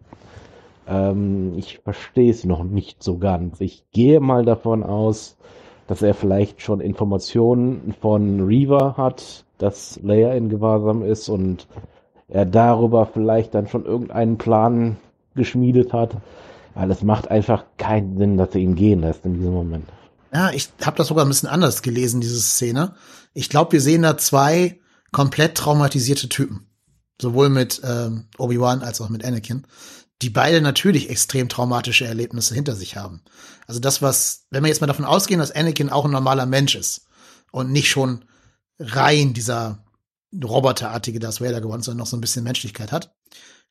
[0.87, 3.61] Ähm, ich verstehe es noch nicht so ganz.
[3.61, 5.39] Ich gehe mal davon aus,
[5.87, 11.67] dass er vielleicht schon Informationen von Reaver hat, dass Leia in Gewahrsam ist und
[12.29, 14.99] er darüber vielleicht dann schon irgendeinen Plan
[15.35, 16.17] geschmiedet hat.
[16.75, 19.89] Weil es macht einfach keinen Sinn, dass er ihn gehen lässt in diesem Moment.
[20.33, 22.95] Ja, ich habe das sogar ein bisschen anders gelesen, diese Szene.
[23.35, 24.79] Ich glaube, wir sehen da zwei
[25.13, 26.67] komplett traumatisierte Typen.
[27.21, 29.67] Sowohl mit ähm, Obi-Wan als auch mit Anakin
[30.23, 33.23] die beide natürlich extrem traumatische Erlebnisse hinter sich haben.
[33.67, 36.75] Also das, was, wenn wir jetzt mal davon ausgehen, dass Anakin auch ein normaler Mensch
[36.75, 37.07] ist
[37.53, 38.25] und nicht schon
[38.79, 39.85] rein dieser
[40.43, 43.15] roboterartige Darth Vader geworden, sondern noch so ein bisschen Menschlichkeit hat,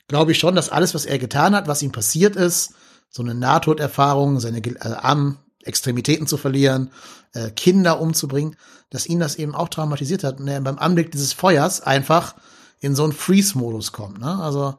[0.08, 2.74] glaube ich schon, dass alles, was er getan hat, was ihm passiert ist,
[3.10, 6.92] so eine Nahtoderfahrung, seine äh, Arm, Extremitäten zu verlieren,
[7.34, 8.56] äh, Kinder umzubringen,
[8.90, 12.36] dass ihn das eben auch traumatisiert hat und er beim Anblick dieses Feuers einfach
[12.80, 14.20] in so einen Freeze-Modus kommt.
[14.20, 14.42] Ne?
[14.42, 14.76] Also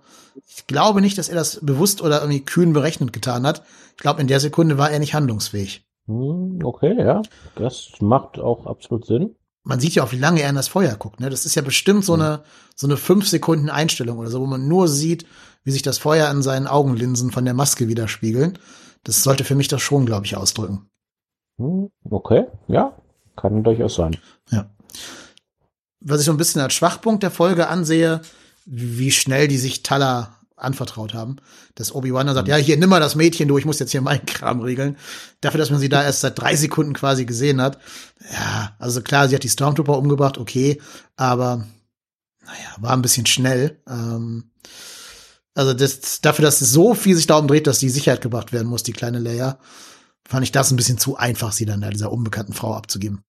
[0.46, 3.62] ich glaube nicht, dass er das bewusst oder irgendwie kühn berechnet getan hat.
[3.96, 5.84] Ich glaube, in der Sekunde war er nicht handlungsfähig.
[6.06, 7.22] Hm, okay, ja,
[7.56, 9.36] das macht auch absolut Sinn.
[9.62, 11.20] Man sieht ja auch, wie lange er in das Feuer guckt.
[11.20, 11.28] Ne?
[11.28, 12.20] Das ist ja bestimmt so hm.
[12.20, 12.42] eine
[12.74, 15.26] so eine fünf Sekunden Einstellung oder so, wo man nur sieht,
[15.64, 18.58] wie sich das Feuer in seinen Augenlinsen von der Maske widerspiegeln.
[19.04, 20.88] Das sollte für mich das schon, glaube ich, ausdrücken.
[21.58, 22.94] Hm, okay, ja,
[23.36, 24.16] kann durchaus sein.
[24.50, 24.70] Ja
[26.00, 28.22] was ich so ein bisschen als Schwachpunkt der Folge ansehe,
[28.64, 31.36] wie schnell die sich Tala anvertraut haben.
[31.74, 32.52] Dass Obi-Wan dann sagt, mhm.
[32.52, 34.96] ja, hier, nimm mal das Mädchen, du, ich muss jetzt hier meinen Kram regeln.
[35.40, 37.78] Dafür, dass man sie da erst seit drei Sekunden quasi gesehen hat.
[38.32, 40.80] Ja, also klar, sie hat die Stormtrooper umgebracht, okay,
[41.16, 41.64] aber
[42.44, 43.80] naja, war ein bisschen schnell.
[43.88, 44.50] Ähm,
[45.54, 48.68] also das, dafür, dass es so viel sich darum dreht, dass die Sicherheit gebracht werden
[48.68, 49.58] muss, die kleine Leia,
[50.26, 53.24] fand ich das ein bisschen zu einfach, sie dann da dieser unbekannten Frau abzugeben.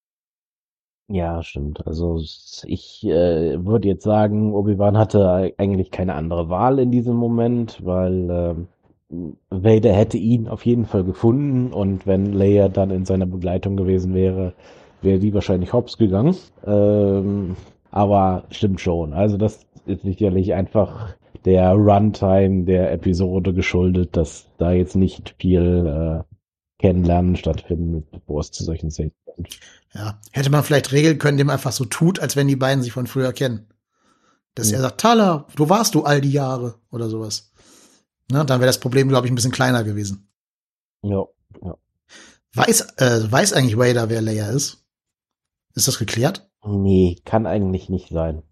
[1.08, 1.86] Ja, stimmt.
[1.86, 2.22] Also
[2.64, 8.30] ich äh, würde jetzt sagen, Obi-Wan hatte eigentlich keine andere Wahl in diesem Moment, weil
[8.30, 8.56] äh,
[9.50, 14.14] Vader hätte ihn auf jeden Fall gefunden und wenn Leia dann in seiner Begleitung gewesen
[14.14, 14.54] wäre,
[15.02, 16.36] wäre die wahrscheinlich hops gegangen.
[16.66, 17.58] Ähm,
[17.90, 19.12] aber stimmt schon.
[19.14, 21.16] Also das ist sicherlich einfach
[21.46, 26.24] der Runtime der Episode geschuldet, dass da jetzt nicht viel äh,
[26.80, 29.60] Kennenlernen stattfindet, bevor es zu solchen Szenen kommt.
[29.94, 32.94] Ja, hätte man vielleicht regeln können, dem einfach so tut, als wenn die beiden sich
[32.94, 33.68] von früher kennen.
[34.56, 34.78] Dass ja.
[34.78, 36.76] er sagt, Tala, wo warst du all die Jahre?
[36.92, 37.52] Oder sowas.
[38.32, 40.30] Ne, dann wäre das Problem, glaube ich, ein bisschen kleiner gewesen.
[41.02, 41.26] Ja,
[41.64, 41.78] ja.
[42.54, 44.86] Weiß, äh, weiß eigentlich Vader, wer Leia ist?
[45.76, 46.50] Ist das geklärt?
[46.66, 48.44] Nee, kann eigentlich nicht sein.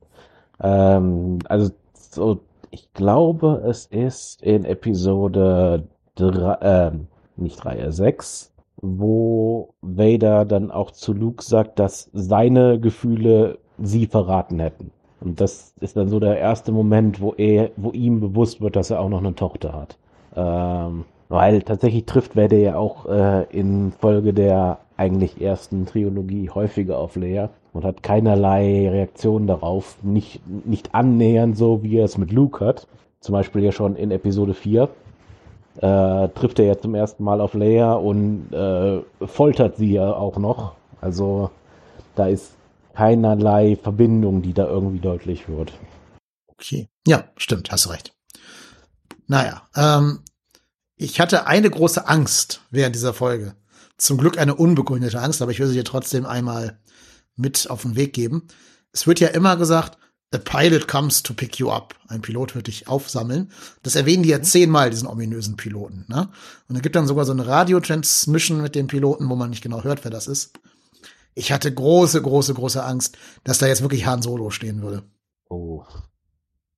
[0.61, 6.53] Ähm, also, so, ich glaube, es ist in Episode drei,
[6.87, 6.91] äh,
[7.37, 14.07] nicht drei, äh, sechs, wo Vader dann auch zu Luke sagt, dass seine Gefühle sie
[14.07, 14.91] verraten hätten.
[15.21, 18.89] Und das ist dann so der erste Moment, wo er, wo ihm bewusst wird, dass
[18.89, 19.97] er auch noch eine Tochter hat.
[20.35, 26.97] Ähm, weil tatsächlich trifft Vader ja auch äh, in Folge der eigentlich ersten Trilogie häufiger
[26.97, 32.31] auf Leia und hat keinerlei Reaktion darauf, nicht, nicht annähernd so, wie er es mit
[32.31, 32.87] Luke hat.
[33.19, 34.89] Zum Beispiel ja schon in Episode 4,
[35.77, 40.37] äh, trifft er ja zum ersten Mal auf Leia und äh, foltert sie ja auch
[40.37, 40.73] noch.
[41.01, 41.51] Also
[42.15, 42.53] da ist
[42.93, 45.73] keinerlei Verbindung, die da irgendwie deutlich wird.
[46.47, 46.89] Okay.
[47.07, 48.13] Ja, stimmt, hast recht.
[49.27, 50.19] Naja, ähm,
[50.95, 53.55] ich hatte eine große Angst während dieser Folge.
[53.97, 56.79] Zum Glück eine unbegründete Angst, aber ich will sie dir trotzdem einmal
[57.39, 58.47] mit auf den Weg geben.
[58.91, 59.97] Es wird ja immer gesagt,
[60.31, 61.95] A pilot comes to pick you up.
[62.07, 63.51] Ein Pilot wird dich aufsammeln.
[63.81, 66.05] Das erwähnen die ja zehnmal, diesen ominösen Piloten.
[66.07, 66.29] Ne?
[66.67, 69.83] Und es gibt dann sogar so eine Radio-Transmission mit dem Piloten, wo man nicht genau
[69.83, 70.59] hört, wer das ist.
[71.33, 75.03] Ich hatte große, große, große Angst, dass da jetzt wirklich Han Solo stehen würde.
[75.49, 75.83] Oh.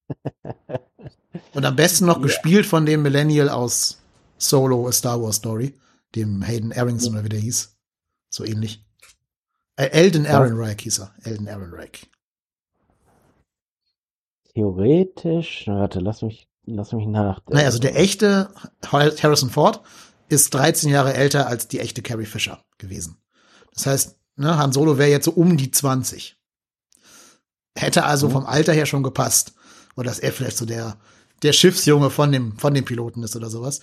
[1.53, 2.23] Und am besten noch yeah.
[2.23, 3.97] gespielt von dem Millennial aus
[4.37, 5.77] Solo, A Star Wars Story,
[6.15, 7.75] dem Hayden Aronson oder wie der hieß.
[8.29, 8.85] So ähnlich.
[9.81, 11.11] Äh, Elden Ehrenreich hieß er.
[11.23, 12.07] Elden Ehrenreich.
[14.53, 17.53] Theoretisch, warte, lass mich, lass mich nachdenken.
[17.53, 18.49] Naja, also der echte
[18.83, 19.81] Harrison Ford
[20.29, 23.17] ist 13 Jahre älter als die echte Carrie Fisher gewesen.
[23.73, 26.37] Das heißt, ne, Han Solo wäre jetzt so um die 20.
[27.75, 28.33] Hätte also mhm.
[28.33, 29.53] vom Alter her schon gepasst.
[29.95, 30.97] Oder dass er vielleicht so der,
[31.41, 33.81] der Schiffsjunge von dem, von dem Piloten ist oder sowas.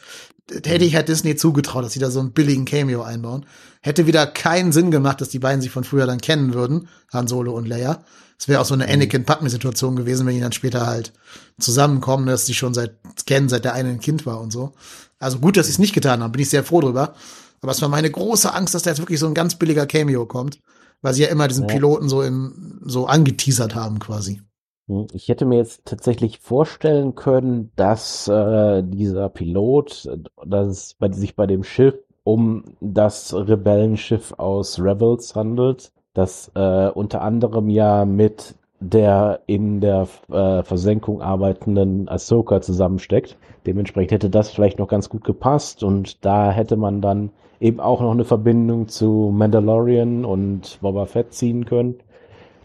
[0.51, 3.47] Hätte ich halt Disney zugetraut, dass sie da so einen billigen Cameo einbauen.
[3.83, 7.29] Hätte wieder keinen Sinn gemacht, dass die beiden sich von früher dann kennen würden, Han
[7.29, 8.03] Solo und Leia.
[8.39, 11.13] Es wäre auch so eine Anakin Padme Situation gewesen, wenn die dann später halt
[11.59, 12.95] zusammenkommen, dass die schon seit
[13.27, 14.75] kennen, seit der eine ein Kind war und so.
[15.19, 17.15] Also gut, dass sie es nicht getan haben, bin ich sehr froh drüber.
[17.61, 20.27] Aber es war meine große Angst, dass da jetzt wirklich so ein ganz billiger Cameo
[20.27, 20.61] kommt,
[21.03, 21.67] weil sie ja immer diesen.
[21.67, 24.41] Piloten so im so angeteasert haben quasi.
[24.89, 30.95] Hm, Ich hätte mir jetzt tatsächlich vorstellen können, dass äh, dieser Pilot, äh, dass es
[30.95, 37.71] bei, sich bei dem Schiff um das Rebellenschiff aus Rebels handelt, das äh, unter anderem
[37.71, 43.37] ja mit der in der äh, Versenkung arbeitenden Ahsoka zusammensteckt.
[43.67, 47.31] Dementsprechend hätte das vielleicht noch ganz gut gepasst und da hätte man dann
[47.61, 51.97] eben auch noch eine Verbindung zu Mandalorian und Boba Fett ziehen können.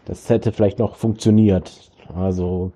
[0.04, 1.90] Das hätte vielleicht noch funktioniert.
[2.14, 2.72] Also,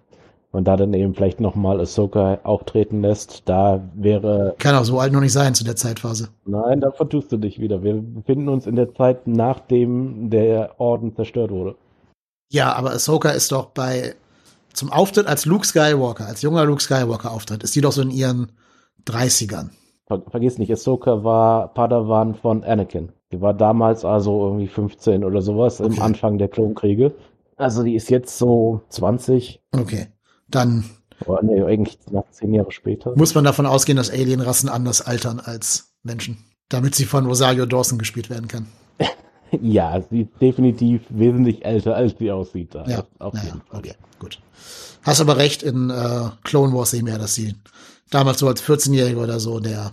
[0.53, 5.13] man da dann eben vielleicht nochmal Ahsoka auftreten lässt, da wäre, Kann auch so alt
[5.13, 6.29] noch nicht sein zu der Zeitphase.
[6.47, 7.83] nein, da vertust du dich wieder.
[7.83, 11.75] Wir befinden uns in der Zeit, nachdem der Orden zerstört wurde.
[12.51, 14.15] Ja, aber Ahsoka ist doch bei
[14.73, 18.11] zum Auftritt als Luke Skywalker, als junger Luke Skywalker auftritt, ist die doch so in
[18.11, 18.53] ihren
[19.07, 19.71] 30ern.
[20.07, 23.11] Ver vergiss nicht, Ahsoka war Padawan von Anakin.
[23.33, 25.95] Die war damals also irgendwie 15 oder sowas Okay.
[25.95, 27.13] im Anfang der Klonkriege.
[27.59, 30.07] Also die ist jetzt so 20, Okay.
[30.49, 30.85] Dann
[31.27, 33.13] oder nee, eigentlich nach 10 Jahre später.
[33.17, 36.39] muss man davon ausgehen, dass Alienrassen anders altern als Menschen,
[36.69, 38.67] damit sie von Rosario Dawson gespielt werden kann.
[39.63, 42.75] Ja, sie ist definitiv wesentlich älter, als sie aussieht.
[42.75, 42.85] Da.
[42.87, 43.79] Ja, auf naja, jeden Fall.
[43.79, 44.39] okay, gut.
[45.03, 47.55] Hast aber recht, in äh, Clone Wars sehen wir ja, dass sie
[48.11, 49.93] damals so als 14-Jähriger oder so der,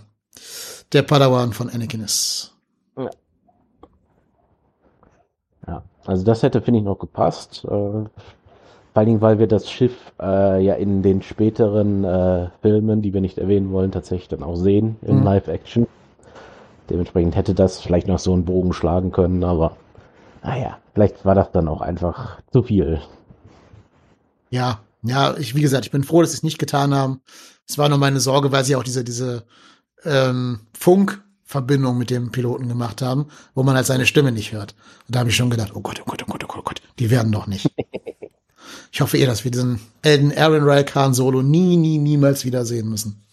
[0.91, 2.53] der Padawan von Anakin ist.
[6.05, 7.63] Also das hätte, finde ich, noch gepasst.
[7.65, 8.09] Äh, vor
[8.93, 13.21] allen Dingen, weil wir das Schiff äh, ja in den späteren äh, Filmen, die wir
[13.21, 15.23] nicht erwähnen wollen, tatsächlich dann auch sehen in Mhm.
[15.23, 15.87] Live-Action.
[16.89, 19.75] Dementsprechend hätte das vielleicht noch so einen Bogen schlagen können, aber
[20.43, 23.01] naja, vielleicht war das dann auch einfach zu viel.
[24.49, 27.21] Ja, ja, ich, wie gesagt, ich bin froh, dass sie es nicht getan haben.
[27.67, 29.43] Es war nur meine Sorge, weil sie auch diese, diese
[30.03, 30.61] ähm,
[31.45, 34.75] Funkverbindung mit dem Piloten gemacht haben, wo man halt seine Stimme nicht hört.
[35.07, 36.63] Und da habe ich schon gedacht, oh Gott, oh Gott, oh Gott, oh Gott, oh
[36.63, 37.71] Gott, die werden doch nicht.
[38.91, 43.23] ich hoffe eher, dass wir diesen Elden Aaron Khan Solo nie, nie, niemals wiedersehen müssen.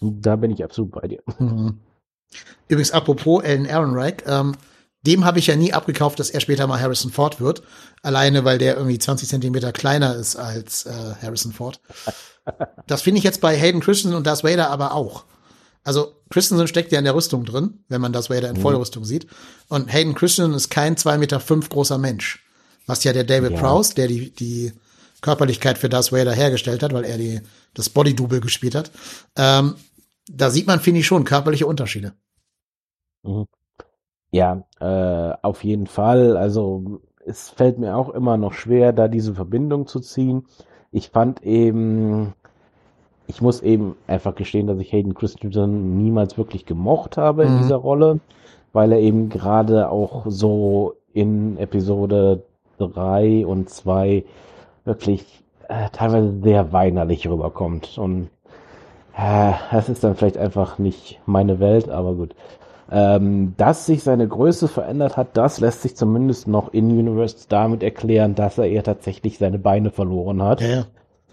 [0.00, 1.22] Da bin ich absolut bei dir.
[1.38, 1.78] Mhm.
[2.68, 4.56] Übrigens, apropos Alan Ehrenreich, ähm,
[5.02, 7.62] dem habe ich ja nie abgekauft, dass er später mal Harrison Ford wird.
[8.02, 11.80] Alleine, weil der irgendwie 20 Zentimeter kleiner ist als äh, Harrison Ford.
[12.86, 15.24] Das finde ich jetzt bei Hayden Christensen und Darth Vader aber auch.
[15.82, 19.26] Also Christensen steckt ja in der Rüstung drin, wenn man Darth Vader in Vollrüstung sieht.
[19.68, 22.44] Und Hayden Christensen ist kein 2,5 Meter fünf großer Mensch.
[22.86, 23.60] Was ja der David Ja.
[23.60, 24.72] Prowse, der die, die
[25.20, 27.40] Körperlichkeit für Darth Vader hergestellt hat, weil er die,
[27.74, 28.90] das Body-Double gespielt hat.
[29.36, 29.74] Ähm,
[30.28, 32.12] da sieht man, finde ich, schon körperliche Unterschiede.
[33.22, 33.46] Mhm.
[34.30, 36.36] Ja, äh, auf jeden Fall.
[36.36, 40.46] Also es fällt mir auch immer noch schwer, da diese Verbindung zu ziehen.
[40.92, 42.34] Ich fand eben,
[43.30, 47.58] ich muss eben einfach gestehen, dass ich Hayden Christensen niemals wirklich gemocht habe in Mhm.
[47.58, 48.20] dieser Rolle,
[48.72, 52.42] weil er eben gerade auch so in Episode
[52.78, 54.24] 3 und 2
[54.84, 55.24] wirklich
[55.68, 57.98] äh, teilweise sehr weinerlich rüberkommt.
[57.98, 58.30] Und
[59.16, 62.34] äh, das ist dann vielleicht einfach nicht meine Welt, aber gut.
[62.90, 67.82] Ähm, dass sich seine Größe verändert hat, das lässt sich zumindest noch in Universe damit
[67.84, 70.86] erklären, dass er eher tatsächlich seine Beine verloren hat Ja, ja.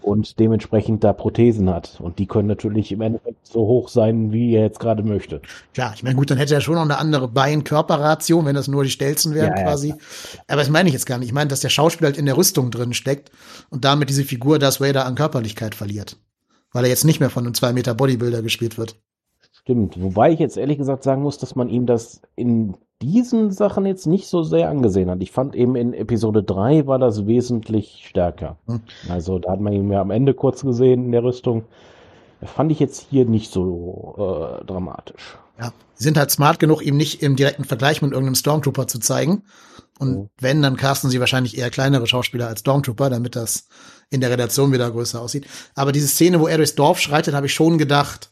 [0.08, 2.00] Und dementsprechend da Prothesen hat.
[2.00, 5.42] Und die können natürlich im Endeffekt so hoch sein, wie er jetzt gerade möchte.
[5.76, 8.84] Ja, ich meine, gut, dann hätte er schon noch eine andere Bein-Körper-Ration, wenn das nur
[8.84, 9.94] die Stelzen wären Ja, ja, quasi.
[10.46, 11.28] Aber das meine ich jetzt gar nicht.
[11.28, 13.30] Ich meine, dass der Schauspieler halt in der Rüstung drin steckt
[13.70, 16.16] und damit diese Figur Darth Vader an Körperlichkeit verliert.
[16.72, 18.96] Weil er jetzt nicht mehr von einem 2 Meter Bodybuilder gespielt wird.
[19.52, 20.00] Stimmt.
[20.00, 24.06] Wobei ich jetzt ehrlich gesagt sagen muss, dass man ihm das in diesen Sachen jetzt
[24.06, 25.22] nicht so sehr angesehen hat.
[25.22, 28.56] Ich fand eben in Episode 3 war das wesentlich stärker.
[28.66, 28.80] Hm.
[29.08, 31.64] Also da hat man ihn ja am Ende kurz gesehen in der Rüstung.
[32.42, 34.14] Fand ich jetzt hier nicht so
[34.60, 35.38] äh, dramatisch.
[35.60, 38.98] Ja, sie sind halt smart genug, ihm nicht im direkten Vergleich mit irgendeinem Stormtrooper zu
[39.00, 39.42] zeigen.
[39.98, 40.28] Und Mhm.
[40.40, 43.68] wenn, dann casten sie wahrscheinlich eher kleinere Schauspieler als Stormtrooper, damit das
[44.10, 45.46] in der Redaktion wieder größer aussieht.
[45.74, 48.30] Aber diese Szene, wo er durchs Dorf schreitet, habe ich schon gedacht,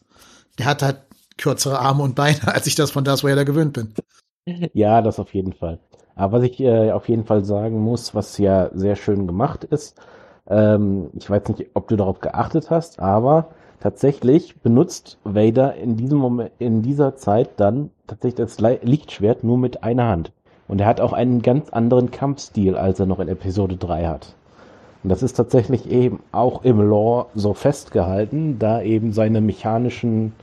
[0.57, 1.01] der hat halt
[1.37, 3.93] kürzere Arme und Beine, als ich das von Darth Vader gewöhnt bin.
[4.73, 5.79] Ja, das auf jeden Fall.
[6.15, 9.99] Aber was ich äh, auf jeden Fall sagen muss, was ja sehr schön gemacht ist,
[10.49, 16.17] ähm, ich weiß nicht, ob du darauf geachtet hast, aber tatsächlich benutzt Vader in diesem
[16.17, 20.31] Moment, in dieser Zeit dann tatsächlich das Lichtschwert nur mit einer Hand.
[20.67, 24.33] Und er hat auch einen ganz anderen Kampfstil, als er noch in Episode 3 hat.
[25.03, 30.33] Und das ist tatsächlich eben auch im Lore so festgehalten, da eben seine mechanischen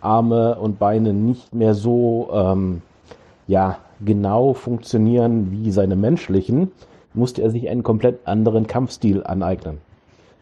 [0.00, 2.82] Arme und Beine nicht mehr so ähm,
[3.46, 6.72] ja, genau funktionieren wie seine menschlichen,
[7.14, 9.78] musste er sich einen komplett anderen Kampfstil aneignen.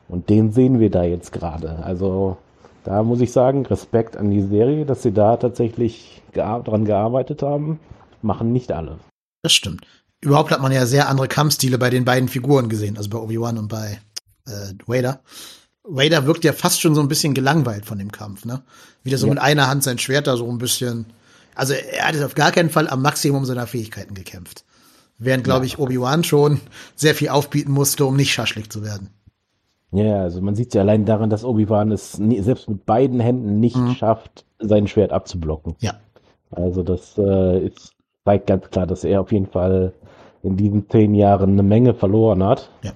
[0.09, 1.79] Und den sehen wir da jetzt gerade.
[1.85, 2.37] Also
[2.85, 7.43] da muss ich sagen, Respekt an die Serie, dass sie da tatsächlich gear dran gearbeitet
[7.43, 7.81] haben.
[8.21, 8.99] Machen nicht alle.
[9.43, 9.87] Das stimmt.
[10.21, 13.59] Überhaupt hat man ja sehr andere Kampfstile bei den beiden Figuren gesehen, also bei Obi-Wan
[13.59, 14.01] und bei
[14.47, 15.21] äh, Vader.
[15.83, 18.63] Vader wirkt ja fast schon so ein bisschen gelangweilt von dem Kampf, ne?
[19.03, 19.35] Wieder so ja.
[19.35, 21.07] mit einer Hand sein Schwert da so ein bisschen.
[21.55, 24.65] Also er hat es auf gar keinen Fall am Maximum seiner Fähigkeiten gekämpft.
[25.19, 26.61] Während, glaube ich, Obi-Wan schon
[26.97, 29.11] sehr viel aufbieten musste, um nicht schaschlik zu werden.
[29.93, 33.61] Ja, also man sieht ja allein daran, dass Obi-Wan es nie, selbst mit beiden Händen
[33.61, 33.95] nicht mhm.
[33.95, 35.77] schafft, sein Schwert abzublocken.
[35.79, 35.95] Ja.
[36.51, 37.93] Also das äh, ist,
[38.25, 39.93] zeigt ganz klar, dass er auf jeden Fall
[40.43, 42.71] in diesen zehn Jahren eine Menge verloren hat.
[42.83, 42.93] Ja.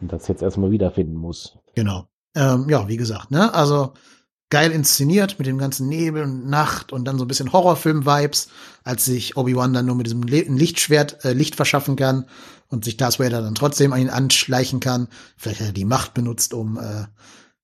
[0.00, 1.58] Und das jetzt erstmal wiederfinden muss.
[1.74, 2.04] Genau.
[2.36, 3.52] Ähm, ja, wie gesagt, ne?
[3.54, 3.92] Also
[4.50, 8.48] geil inszeniert mit dem ganzen Nebel und Nacht und dann so ein bisschen Horrorfilm-Vibes,
[8.82, 12.26] als sich Obi-Wan dann nur mit diesem Lichtschwert äh, Licht verschaffen kann
[12.68, 15.08] und sich Darth Vader dann trotzdem an ihn anschleichen kann.
[15.36, 17.04] Vielleicht hat er die Macht benutzt, um äh,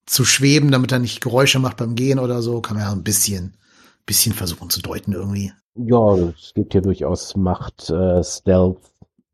[0.05, 2.61] zu schweben, damit er nicht Geräusche macht beim Gehen oder so.
[2.61, 3.57] Kann man ja ein bisschen,
[4.05, 5.51] bisschen versuchen zu deuten irgendwie.
[5.75, 8.79] Ja, es gibt ja durchaus Macht, äh, Stealth.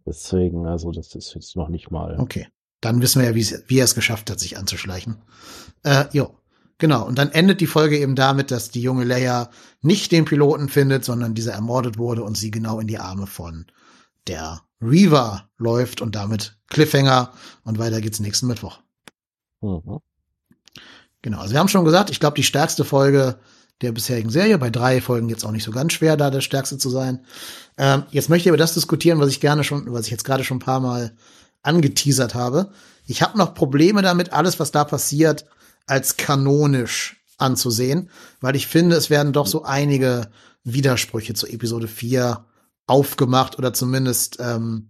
[0.06, 2.20] Deswegen, also das ist jetzt noch nicht mal.
[2.20, 2.48] Okay.
[2.80, 5.18] Dann wissen wir ja, wie er es geschafft hat, sich anzuschleichen.
[5.84, 6.36] Äh, jo.
[6.82, 9.52] Genau, und dann endet die Folge eben damit, dass die junge Leia
[9.84, 13.68] nicht den Piloten findet, sondern dieser ermordet wurde und sie genau in die Arme von
[14.26, 17.34] der Reaver läuft und damit Cliffhanger
[17.66, 18.80] und weiter geht's nächsten Mittwoch.
[19.62, 20.00] Mhm.
[21.22, 23.38] Genau, also wir haben schon gesagt, ich glaube, die stärkste Folge
[23.82, 26.80] der bisherigen Serie, bei drei Folgen jetzt auch nicht so ganz schwer, da der stärkste
[26.80, 27.24] zu sein.
[27.78, 30.44] Ähm, jetzt möchte ich über das diskutieren, was ich gerne schon, was ich jetzt gerade
[30.44, 31.16] schon ein paar Mal
[31.62, 32.72] angeteasert habe.
[33.06, 35.46] Ich habe noch Probleme damit, alles, was da passiert,
[35.92, 40.32] als kanonisch anzusehen, weil ich finde, es werden doch so einige
[40.64, 42.46] Widersprüche zu Episode 4
[42.88, 44.88] aufgemacht oder zumindest ähm,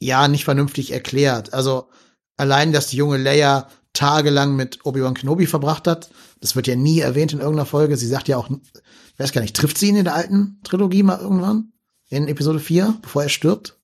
[0.00, 1.54] ja nicht vernünftig erklärt.
[1.54, 1.88] Also
[2.36, 6.08] allein, dass die junge Leia tagelang mit Obi-Wan Kenobi verbracht hat,
[6.40, 7.96] das wird ja nie erwähnt in irgendeiner Folge.
[7.96, 11.02] Sie sagt ja auch, ich weiß gar nicht, trifft sie ihn in der alten Trilogie
[11.02, 11.72] mal irgendwann?
[12.10, 13.76] In Episode 4, bevor er stirbt?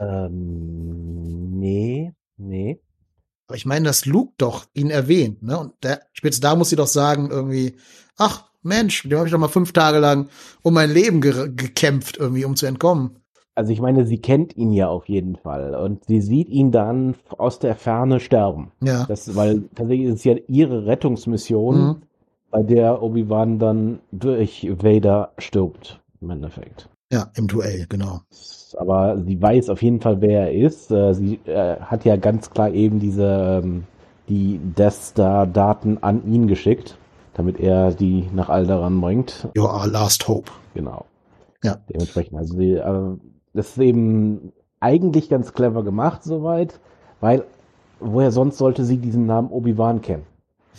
[0.00, 2.80] Ähm, nee, nee.
[3.50, 5.58] Aber ich meine, dass Luke doch ihn erwähnt, ne?
[5.58, 7.74] Und der, spätestens da muss sie doch sagen, irgendwie,
[8.16, 10.28] ach, Mensch, dem habe ich doch mal fünf Tage lang
[10.62, 13.16] um mein Leben ge gekämpft, irgendwie, um zu entkommen.
[13.56, 17.16] Also ich meine, sie kennt ihn ja auf jeden Fall und sie sieht ihn dann
[17.38, 18.70] aus der Ferne sterben.
[18.84, 19.04] Ja.
[19.06, 21.96] Das, weil tatsächlich ist es ja ihre Rettungsmission, mhm.
[22.52, 26.88] bei der Obi-Wan dann durch Vader stirbt, im Endeffekt.
[27.10, 28.20] Ja, im Duell, genau
[28.80, 30.90] aber sie weiß auf jeden Fall, wer er ist.
[30.90, 33.84] Äh, sie äh, hat ja ganz klar eben diese ähm,
[34.28, 36.96] die Death Star Daten an ihn geschickt,
[37.34, 39.48] damit er die nach Alderan bringt.
[39.56, 40.50] Your last hope.
[40.74, 41.04] Genau.
[41.62, 41.76] Ja.
[41.90, 43.16] Dementsprechend, also sie, äh,
[43.52, 46.80] das ist eben eigentlich ganz clever gemacht soweit,
[47.20, 47.44] weil
[47.98, 50.24] woher sonst sollte sie diesen Namen Obi-Wan kennen?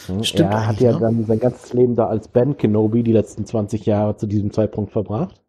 [0.08, 0.24] Hm?
[0.24, 1.00] Stimmt er hat ja ne?
[1.00, 4.92] dann sein ganzes Leben da als Ben Kenobi die letzten 20 Jahre zu diesem Zeitpunkt
[4.92, 5.41] verbracht.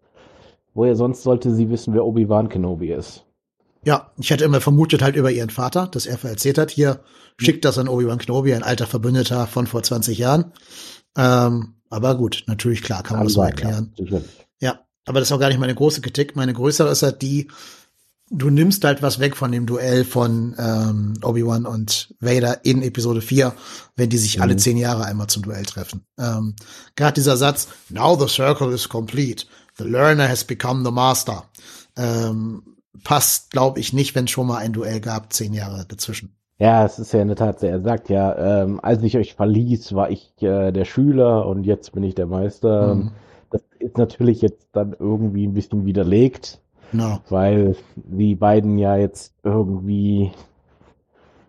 [0.74, 3.24] Woher sonst sollte sie wissen, wer Obi-Wan Kenobi ist?
[3.84, 7.00] Ja, ich hätte immer vermutet halt über ihren Vater, dass er erzählt hat, hier
[7.36, 10.52] schickt das an Obi-Wan Kenobi, ein alter Verbündeter von vor 20 Jahren.
[11.16, 13.92] Ähm, aber gut, natürlich klar, kann man das so erklären.
[13.96, 14.20] Ja,
[14.60, 16.36] ja, aber das ist auch gar nicht meine große Kritik.
[16.36, 17.48] Meine größere ist halt die,
[18.30, 23.20] du nimmst halt was weg von dem Duell von ähm, Obi-Wan und Vader in Episode
[23.20, 23.52] 4,
[23.96, 24.42] wenn die sich mhm.
[24.42, 26.06] alle zehn Jahre einmal zum Duell treffen.
[26.18, 26.54] Ähm,
[26.96, 29.44] Gerade dieser Satz, now the circle is complete.
[29.78, 31.44] The learner has become the master.
[31.96, 32.62] Ähm,
[33.04, 36.34] passt, glaube ich, nicht, wenn es schon mal ein Duell gab, zehn Jahre dazwischen.
[36.58, 39.94] Ja, es ist ja in der Tat, er sagt ja, ähm, als ich euch verließ,
[39.94, 42.94] war ich äh, der Schüler und jetzt bin ich der Meister.
[42.94, 43.10] Mhm.
[43.50, 46.60] Das ist natürlich jetzt dann irgendwie ein bisschen widerlegt,
[46.92, 47.18] no.
[47.28, 50.30] weil die beiden ja jetzt irgendwie,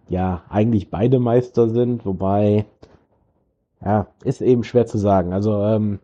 [0.10, 2.66] ja, eigentlich beide Meister sind, wobei,
[3.86, 5.32] ja, ist eben schwer zu sagen.
[5.32, 6.00] Also, ähm,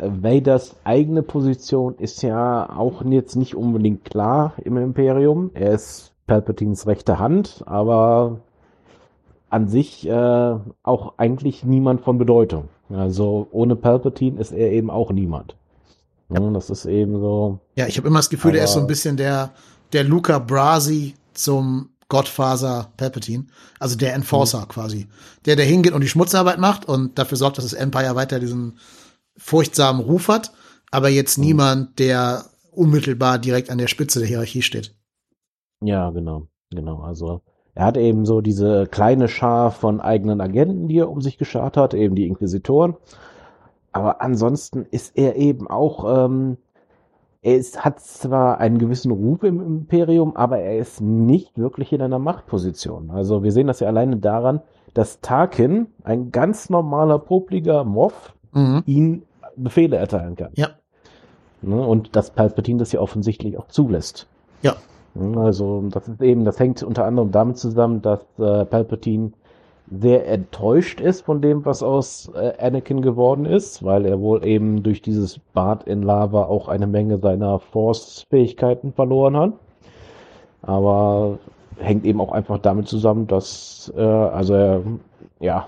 [0.00, 5.50] Vaders eigene Position ist ja auch jetzt nicht unbedingt klar im Imperium.
[5.54, 8.40] Er ist Palpatines rechte Hand, aber
[9.48, 12.68] an sich äh, auch eigentlich niemand von Bedeutung.
[12.90, 15.56] Also ohne Palpatine ist er eben auch niemand.
[16.28, 17.60] Ja, das ist eben so.
[17.76, 19.52] Ja, ich habe immer das Gefühl, er ist so ein bisschen der
[19.92, 23.46] der Luca Brasi zum Godfather Palpatine,
[23.78, 24.68] also der Enforcer mhm.
[24.68, 25.06] quasi,
[25.44, 28.78] der der hingeht und die Schmutzarbeit macht und dafür sorgt, dass das Empire weiter diesen
[29.36, 30.52] furchtsamen Ruf hat,
[30.90, 31.44] aber jetzt mhm.
[31.44, 34.94] niemand, der unmittelbar direkt an der Spitze der Hierarchie steht.
[35.80, 37.00] Ja, genau, genau.
[37.00, 37.42] Also
[37.74, 41.76] er hat eben so diese kleine Schar von eigenen Agenten, die er um sich geschart
[41.76, 42.96] hat, eben die Inquisitoren.
[43.92, 46.58] aber ansonsten ist er eben auch, ähm,
[47.42, 52.02] er ist, hat zwar einen gewissen Ruf im Imperium, aber er ist nicht wirklich in
[52.02, 53.10] einer Machtposition.
[53.10, 54.62] Also wir sehen das ja alleine daran,
[54.94, 58.82] dass Tarkin, ein ganz normaler, popliger Moff, mhm.
[58.86, 59.22] ihn
[59.56, 60.50] Befehle erteilen kann.
[60.54, 60.68] Ja.
[61.62, 64.26] Ne, und dass Palpatine das ja offensichtlich auch zulässt.
[64.62, 64.76] Ja.
[65.36, 69.32] Also das ist eben, das hängt unter anderem damit zusammen, dass äh, Palpatine
[69.90, 74.82] sehr enttäuscht ist von dem, was aus äh, Anakin geworden ist, weil er wohl eben
[74.82, 79.52] durch dieses Bad in Lava auch eine Menge seiner Force-Fähigkeiten verloren hat.
[80.62, 81.38] Aber
[81.78, 84.82] hängt eben auch einfach damit zusammen, dass äh, also er
[85.40, 85.66] ja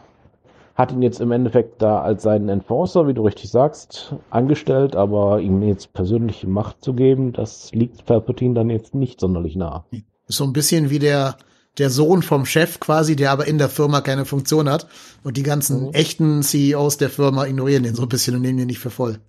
[0.79, 5.41] hat ihn jetzt im Endeffekt da als seinen Enforcer, wie du richtig sagst, angestellt, aber
[5.41, 9.85] ihm jetzt persönliche Macht zu geben, das liegt Palpatine dann jetzt nicht sonderlich nah.
[10.29, 11.37] So ein bisschen wie der
[11.79, 14.89] der Sohn vom Chef quasi, der aber in der Firma keine Funktion hat.
[15.22, 15.93] Und die ganzen mhm.
[15.93, 19.20] echten CEOs der Firma ignorieren den so ein bisschen und nehmen den nicht für voll.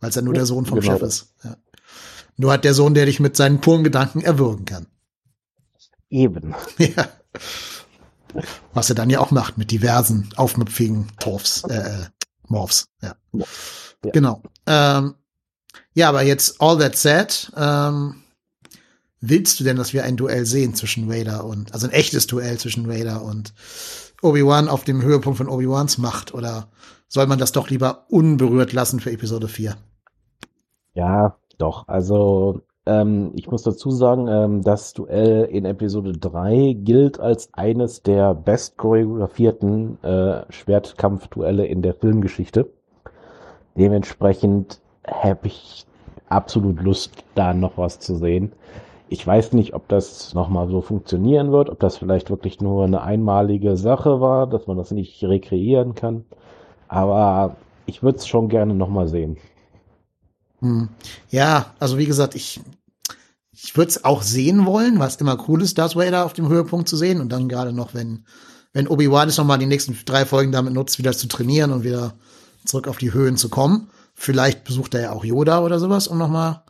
[0.00, 0.94] Weil es ja nur der Sohn vom genau.
[0.94, 1.34] Chef ist.
[1.44, 1.56] Ja.
[2.36, 4.86] Nur hat der Sohn, der dich mit seinen puren Gedanken erwürgen kann.
[6.08, 6.54] Eben.
[6.78, 7.08] Ja.
[8.74, 12.06] Was er dann ja auch macht mit diversen aufmüpfigen Torfs, äh,
[12.46, 12.88] Morphs.
[13.02, 13.14] Ja.
[13.32, 13.44] ja.
[14.12, 14.42] Genau.
[14.66, 15.14] Ähm,
[15.94, 18.22] ja, aber jetzt all that said, ähm,
[19.20, 22.58] willst du denn, dass wir ein Duell sehen zwischen Vader und, also ein echtes Duell
[22.58, 23.52] zwischen Vader und
[24.22, 26.34] Obi-Wan auf dem Höhepunkt von Obi-Wans Macht?
[26.34, 26.68] Oder
[27.08, 29.76] soll man das doch lieber unberührt lassen für Episode 4?
[30.94, 31.88] Ja, doch.
[31.88, 38.02] Also, ähm, ich muss dazu sagen, ähm, das Duell in Episode 3 gilt als eines
[38.02, 42.70] der best choreografierten äh, Schwertkampfduelle in der Filmgeschichte.
[43.76, 45.86] Dementsprechend habe ich
[46.28, 48.52] absolut Lust, da noch was zu sehen.
[49.10, 53.02] Ich weiß nicht, ob das nochmal so funktionieren wird, ob das vielleicht wirklich nur eine
[53.02, 56.24] einmalige Sache war, dass man das nicht rekreieren kann.
[56.88, 59.36] Aber ich würde es schon gerne nochmal sehen.
[60.60, 60.88] Hm.
[61.30, 62.60] Ja, also wie gesagt, ich,
[63.60, 66.88] ich würde es auch sehen wollen, was immer cool ist, Darth Vader auf dem Höhepunkt
[66.88, 67.20] zu sehen.
[67.20, 68.24] Und dann gerade noch, wenn,
[68.72, 72.14] wenn Obi-Wan es nochmal die nächsten drei Folgen damit nutzt, wieder zu trainieren und wieder
[72.64, 73.90] zurück auf die Höhen zu kommen.
[74.14, 76.62] Vielleicht besucht er ja auch Yoda oder sowas, um nochmal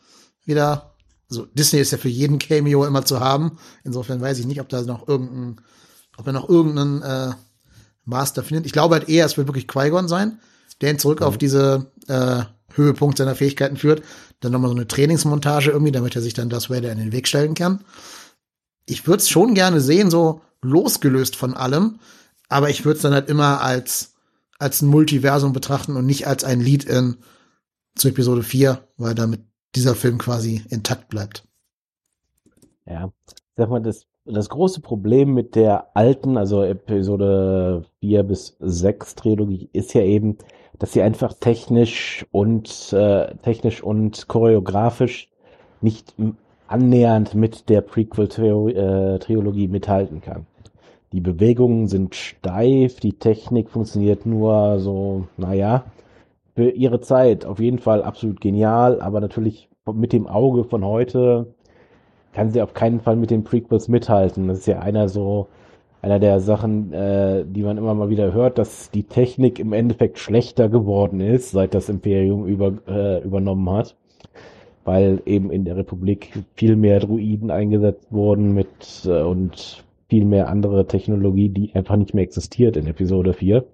[0.45, 0.89] wieder
[1.31, 3.59] also Disney ist ja für jeden Cameo immer zu haben.
[3.85, 5.61] Insofern weiß ich nicht, ob da noch irgendein,
[6.17, 7.33] ob er noch irgendeinen äh,
[8.05, 8.67] Master findet.
[8.67, 10.41] Ich glaube halt eher, es wird wirklich Qui-Gon sein,
[10.81, 11.27] der ihn zurück mhm.
[11.27, 14.03] auf diese äh, Höhepunkt seiner Fähigkeiten führt.
[14.41, 17.27] Dann nochmal so eine Trainingsmontage irgendwie, damit er sich dann das Vader in den Weg
[17.29, 17.85] stellen kann.
[18.87, 21.99] Ich würde es schon gerne sehen, so losgelöst von allem,
[22.49, 24.15] aber ich würde es dann halt immer als,
[24.59, 27.19] als ein Multiversum betrachten und nicht als ein Lead-In
[27.95, 29.41] zu Episode 4, weil damit
[29.75, 31.45] dieser Film quasi intakt bleibt.
[32.87, 33.13] Ja,
[33.57, 39.69] sag mal, das, das große Problem mit der alten, also Episode 4 bis 6 Trilogie
[39.73, 40.39] ist ja eben,
[40.79, 45.29] dass sie einfach technisch und äh, technisch und choreografisch
[45.81, 46.15] nicht
[46.69, 50.47] annähernd mit der Prequel-Trilogie äh, mithalten kann.
[51.13, 55.85] Die Bewegungen sind steif, die Technik funktioniert nur so, naja,
[56.55, 61.55] für ihre Zeit auf jeden Fall absolut genial, aber natürlich mit dem Auge von heute
[62.33, 64.49] kann sie auf keinen Fall mit den Prequels mithalten.
[64.49, 65.49] Das ist ja einer so,
[66.01, 70.19] einer der Sachen, äh, die man immer mal wieder hört, dass die Technik im Endeffekt
[70.19, 73.97] schlechter geworden ist, seit das Imperium über, äh, übernommen hat.
[74.85, 78.69] Weil eben in der Republik viel mehr Druiden eingesetzt wurden mit
[79.05, 83.65] äh, und viel mehr andere Technologie, die einfach nicht mehr existiert in Episode 4.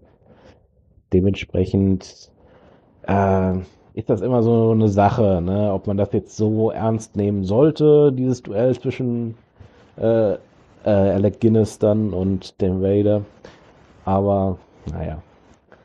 [1.13, 2.31] Dementsprechend
[3.07, 3.59] äh,
[3.93, 5.73] ist das immer so eine Sache, ne?
[5.73, 9.37] ob man das jetzt so ernst nehmen sollte, dieses Duell zwischen
[9.97, 10.35] äh,
[10.85, 13.25] äh, Alec Guinness dann und dem Vader.
[14.05, 14.59] Aber
[14.91, 15.23] naja.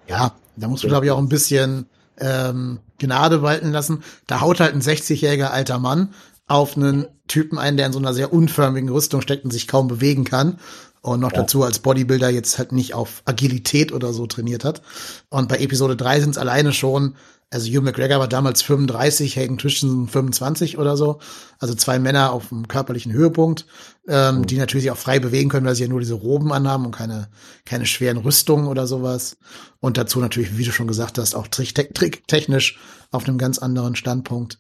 [0.08, 1.88] Ja, da musst du, glaube ich, auch ein bisschen
[2.20, 4.04] ähm, Gnade walten lassen.
[4.28, 6.14] Da haut halt ein 60-jähriger alter Mann
[6.48, 9.88] auf einen Typen ein, der in so einer sehr unförmigen Rüstung steckt und sich kaum
[9.88, 10.60] bewegen kann.
[11.02, 11.42] Und noch ja.
[11.42, 14.82] dazu als Bodybuilder jetzt halt nicht auf Agilität oder so trainiert hat.
[15.30, 17.16] Und bei Episode 3 sind es alleine schon,
[17.52, 21.20] also Hugh McGregor war damals 35, Hayden Christensen 25 oder so.
[21.58, 23.66] Also zwei Männer auf dem körperlichen Höhepunkt,
[24.08, 24.46] ähm, mhm.
[24.46, 26.92] die natürlich sich auch frei bewegen können, weil sie ja nur diese Roben anhaben und
[26.92, 27.30] keine,
[27.66, 29.38] keine schweren Rüstungen oder sowas.
[29.80, 32.80] Und dazu natürlich, wie du schon gesagt hast, auch technisch
[33.12, 34.60] auf einem ganz anderen Standpunkt.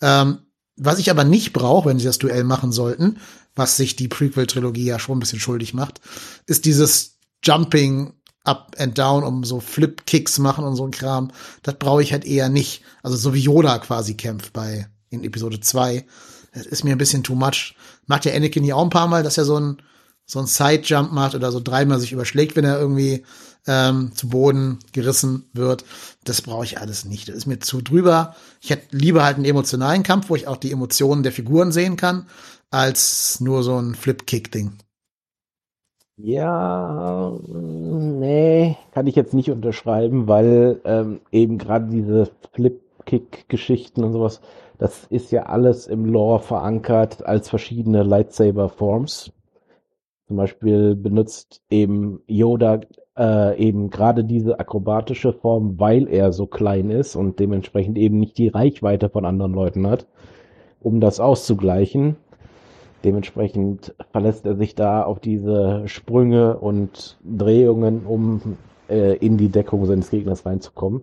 [0.00, 0.38] Ähm,
[0.76, 3.18] was ich aber nicht brauche, wenn sie das Duell machen sollten,
[3.56, 6.00] was sich die Prequel-Trilogie ja schon ein bisschen schuldig macht,
[6.46, 8.14] ist dieses Jumping
[8.44, 11.30] up and down, um so Flip-Kicks machen und so ein Kram.
[11.62, 12.82] Das brauche ich halt eher nicht.
[13.02, 16.06] Also so wie Yoda quasi kämpft bei in Episode 2.
[16.54, 17.74] Das ist mir ein bisschen too much.
[18.06, 19.82] Macht ja Anakin ja auch ein paar Mal, dass er so ein
[20.30, 23.24] so einen Side-Jump macht oder so dreimal sich überschlägt, wenn er irgendwie
[23.66, 25.86] ähm, zu Boden gerissen wird.
[26.24, 27.30] Das brauche ich alles nicht.
[27.30, 28.36] Das ist mir zu drüber.
[28.60, 31.96] Ich hätte lieber halt einen emotionalen Kampf, wo ich auch die Emotionen der Figuren sehen
[31.96, 32.28] kann,
[32.70, 34.72] als nur so ein Flip-Kick-Ding.
[36.20, 44.40] Ja, nee, kann ich jetzt nicht unterschreiben, weil ähm, eben gerade diese Flip-Kick-Geschichten und sowas,
[44.78, 49.30] das ist ja alles im Lore verankert als verschiedene Lightsaber-Forms.
[50.26, 52.80] Zum Beispiel benutzt eben Yoda
[53.16, 58.38] äh, eben gerade diese akrobatische Form, weil er so klein ist und dementsprechend eben nicht
[58.38, 60.06] die Reichweite von anderen Leuten hat,
[60.80, 62.16] um das auszugleichen.
[63.04, 68.56] Dementsprechend verlässt er sich da auf diese Sprünge und Drehungen, um
[68.88, 71.02] äh, in die Deckung seines Gegners reinzukommen.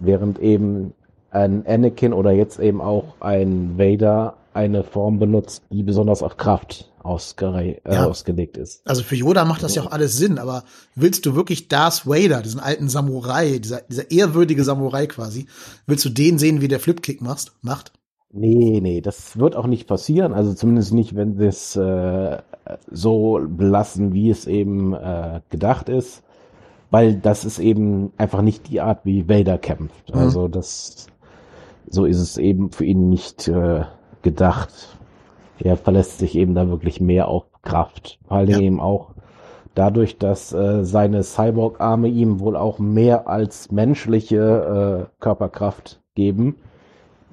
[0.00, 0.94] Während eben
[1.30, 6.90] ein Anakin oder jetzt eben auch ein Vader eine Form benutzt, die besonders auf Kraft
[7.02, 7.46] ausge
[7.84, 8.06] äh, ja.
[8.06, 8.82] ausgelegt ist.
[8.86, 10.64] Also für Yoda macht das ja auch alles Sinn, aber
[10.94, 15.46] willst du wirklich Darth Vader, diesen alten Samurai, dieser, dieser ehrwürdige Samurai quasi,
[15.86, 17.92] willst du den sehen, wie der Flipkick machst, macht?
[18.34, 20.32] Nee, nee, das wird auch nicht passieren.
[20.32, 22.38] Also zumindest nicht, wenn sie es äh,
[22.90, 26.22] so belassen, wie es eben äh, gedacht ist.
[26.90, 30.14] Weil das ist eben einfach nicht die Art, wie Vader kämpft.
[30.14, 30.20] Mhm.
[30.20, 31.08] Also das,
[31.88, 33.84] so ist es eben für ihn nicht äh,
[34.22, 34.98] gedacht.
[35.58, 38.18] Er verlässt sich eben da wirklich mehr auf Kraft.
[38.26, 38.60] Vor allem ja.
[38.60, 39.10] eben auch
[39.74, 46.56] dadurch, dass äh, seine Cyborg-Arme ihm wohl auch mehr als menschliche äh, Körperkraft geben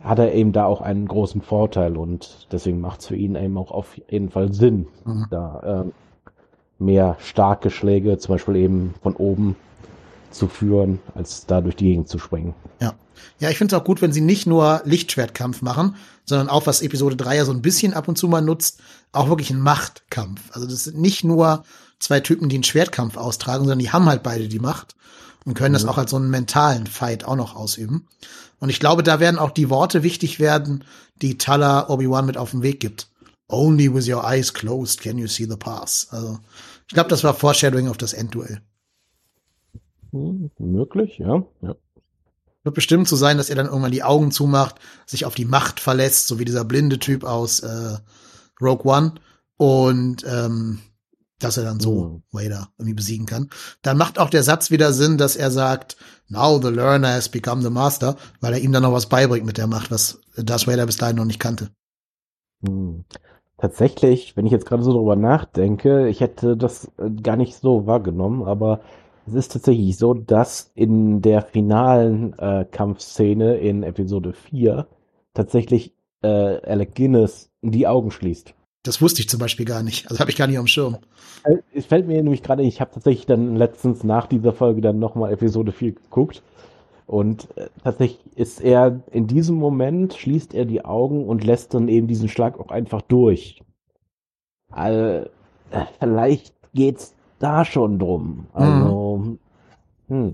[0.04, 3.58] hat er eben da auch einen großen Vorteil und deswegen macht es für ihn eben
[3.58, 5.26] auch auf jeden Fall Sinn, mhm.
[5.30, 9.56] da äh, mehr starke Schläge, zum Beispiel eben von oben
[10.32, 12.54] zu führen, als da durch die Gegend zu springen.
[12.80, 12.94] Ja.
[13.40, 16.82] Ja, ich finde es auch gut, wenn sie nicht nur Lichtschwertkampf machen, sondern auch, was
[16.82, 18.80] Episode 3 ja so ein bisschen ab und zu mal nutzt,
[19.12, 20.42] auch wirklich einen Machtkampf.
[20.54, 21.64] Also das sind nicht nur
[22.00, 24.96] zwei Typen, die einen Schwertkampf austragen, sondern die haben halt beide die Macht
[25.46, 25.74] und können mhm.
[25.74, 28.08] das auch als so einen mentalen Fight auch noch ausüben.
[28.60, 30.84] Und ich glaube, da werden auch die Worte wichtig werden,
[31.22, 33.10] die Tala Obi-Wan mit auf den Weg gibt.
[33.48, 36.08] Only with your eyes closed can you see the pass.
[36.12, 36.40] Also,
[36.88, 38.62] ich glaube, das war Foreshadowing auf das Endduell.
[40.12, 41.44] Hm, möglich, ja.
[41.62, 41.76] ja.
[42.64, 44.76] Wird bestimmt so sein, dass er dann irgendwann die Augen zumacht,
[45.06, 47.98] sich auf die Macht verlässt, so wie dieser blinde Typ aus äh,
[48.62, 49.16] Rogue One.
[49.58, 50.80] Und ähm,
[51.40, 52.24] dass er dann so mhm.
[52.32, 53.50] Vader irgendwie besiegen kann.
[53.82, 57.62] Dann macht auch der Satz wieder Sinn, dass er sagt, now the learner has become
[57.62, 60.86] the master, weil er ihm dann noch was beibringt mit der Macht, was Darth Vader
[60.86, 61.70] bis dahin noch nicht kannte.
[62.62, 63.06] Mhm.
[63.58, 67.86] Tatsächlich, wenn ich jetzt gerade so drüber nachdenke, ich hätte das äh, gar nicht so
[67.86, 68.80] wahrgenommen, aber
[69.28, 74.88] es ist tatsächlich so, dass in der finalen äh, Kampfszene in Episode 4
[75.34, 78.54] tatsächlich äh, Alec Guinness die Augen schließt.
[78.84, 80.10] Das wusste ich zum Beispiel gar nicht.
[80.10, 80.98] Also habe ich gar nicht am Schirm.
[81.44, 85.00] Äh, es fällt mir nämlich gerade, ich habe tatsächlich dann letztens nach dieser Folge dann
[85.00, 86.42] nochmal Episode 4 geguckt.
[87.06, 91.88] Und äh, tatsächlich ist er in diesem Moment, schließt er die Augen und lässt dann
[91.88, 93.62] eben diesen Schlag auch einfach durch.
[94.70, 95.28] Also,
[95.72, 98.48] äh, vielleicht geht's da schon drum.
[98.54, 99.40] Also, mhm.
[100.08, 100.34] hm.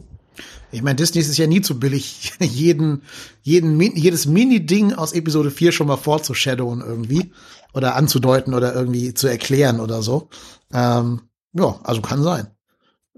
[0.70, 3.04] Ich meine, Disney ist ja nie zu billig, jeden,
[3.42, 7.32] jeden, jedes Mini-Ding aus Episode 4 schon mal vorzushadowen irgendwie
[7.76, 10.30] oder anzudeuten oder irgendwie zu erklären oder so.
[10.74, 11.22] Ähm,
[11.54, 12.48] ja, also kann sein.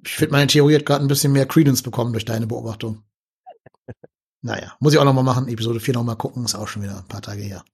[0.03, 3.03] Ich finde, meine Theorie hat gerade ein bisschen mehr Credence bekommen durch deine Beobachtung.
[4.43, 5.47] Naja, muss ich auch noch mal machen.
[5.47, 7.65] Episode 4 noch mal gucken, ist auch schon wieder ein paar Tage her.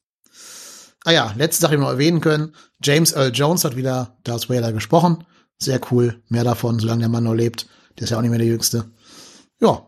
[1.04, 2.56] Ah ja, letzte Sache, die wir noch erwähnen können.
[2.82, 5.26] James Earl Jones hat wieder Darth Vader gesprochen.
[5.60, 6.24] Sehr cool.
[6.30, 7.68] Mehr davon, solange der Mann noch lebt.
[8.00, 8.86] Der ist ja auch nicht mehr der Jüngste.
[9.60, 9.86] Ja.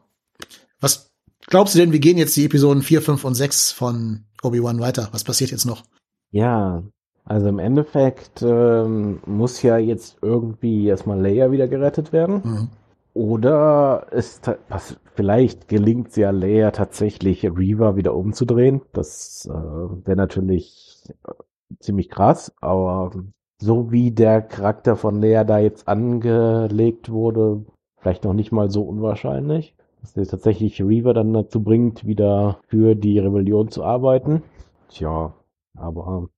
[0.81, 1.11] Was
[1.47, 5.07] glaubst du denn, wie gehen jetzt die Episoden 4, 5 und 6 von Obi-Wan weiter?
[5.13, 5.85] Was passiert jetzt noch?
[6.31, 6.83] Ja,
[7.23, 12.41] also im Endeffekt ähm, muss ja jetzt irgendwie erstmal Leia wieder gerettet werden.
[12.43, 12.69] Mhm.
[13.13, 18.81] Oder ist was, vielleicht gelingt es ja Leia tatsächlich Reaver wieder umzudrehen.
[18.91, 21.31] Das äh, wäre natürlich äh,
[21.79, 23.11] ziemlich krass, aber
[23.57, 27.65] so wie der Charakter von Leia da jetzt angelegt wurde,
[27.97, 29.75] vielleicht noch nicht mal so unwahrscheinlich.
[30.01, 34.43] Dass er tatsächlich Reaver dann dazu bringt, wieder für die Rebellion zu arbeiten.
[34.89, 35.33] Tja,
[35.75, 36.29] aber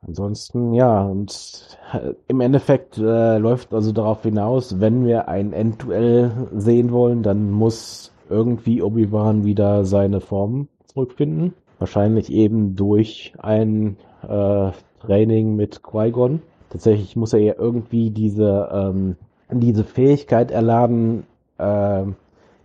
[0.00, 6.48] ansonsten, ja, und äh, im Endeffekt äh, läuft also darauf hinaus, wenn wir ein Endduell
[6.54, 11.54] sehen wollen, dann muss irgendwie Obi-Wan wieder seine Form zurückfinden.
[11.78, 14.70] Wahrscheinlich eben durch ein äh,
[15.00, 16.42] Training mit Qui-Gon.
[16.70, 19.16] Tatsächlich muss er ja irgendwie diese, ähm,
[19.50, 21.24] diese Fähigkeit erladen,
[21.58, 22.04] äh,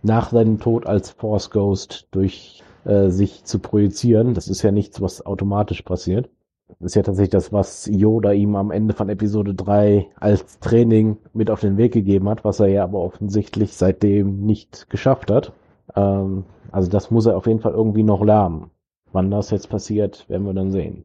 [0.02, 4.34] nach seinem Tod als Force Ghost durch äh, sich zu projizieren.
[4.34, 6.28] Das ist ja nichts, was automatisch passiert.
[6.68, 11.18] Das ist ja tatsächlich das, was Yoda ihm am Ende von Episode 3 als Training
[11.32, 15.52] mit auf den Weg gegeben hat, was er ja aber offensichtlich seitdem nicht geschafft hat.
[15.94, 18.70] Ähm, also das muss er auf jeden Fall irgendwie noch lernen.
[19.12, 21.04] Wann das jetzt passiert, werden wir dann sehen.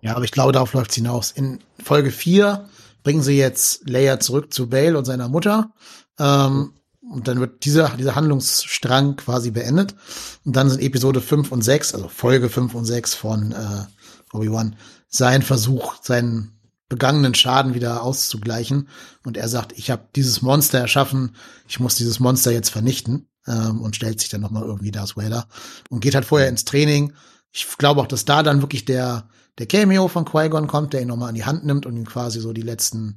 [0.00, 1.30] Ja, aber ich glaube, darauf läuft's hinaus.
[1.30, 2.64] In Folge 4
[3.04, 5.72] bringen sie jetzt Leia zurück zu Bale und seiner Mutter.
[6.18, 6.72] Ähm,
[7.12, 9.94] und dann wird dieser, dieser Handlungsstrang quasi beendet.
[10.44, 13.84] Und dann sind Episode 5 und 6, also Folge 5 und 6 von äh,
[14.32, 14.76] Obi-Wan,
[15.08, 16.58] sein Versuch, seinen
[16.88, 18.88] begangenen Schaden wieder auszugleichen.
[19.24, 21.36] Und er sagt, ich habe dieses Monster erschaffen,
[21.68, 23.28] ich muss dieses Monster jetzt vernichten.
[23.46, 25.48] Ähm, und stellt sich dann nochmal irgendwie Darth Vader.
[25.90, 27.12] Und geht halt vorher ins Training.
[27.50, 31.08] Ich glaube auch, dass da dann wirklich der, der Cameo von Qui-Gon kommt, der ihn
[31.08, 33.16] nochmal an die Hand nimmt und ihm quasi so die letzten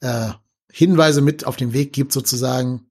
[0.00, 0.30] äh,
[0.70, 2.86] Hinweise mit auf den Weg gibt, sozusagen.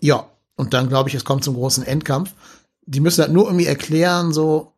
[0.00, 0.26] Ja,
[0.56, 2.34] und dann glaube ich, es kommt zum großen Endkampf.
[2.86, 4.72] Die müssen halt nur irgendwie erklären, so,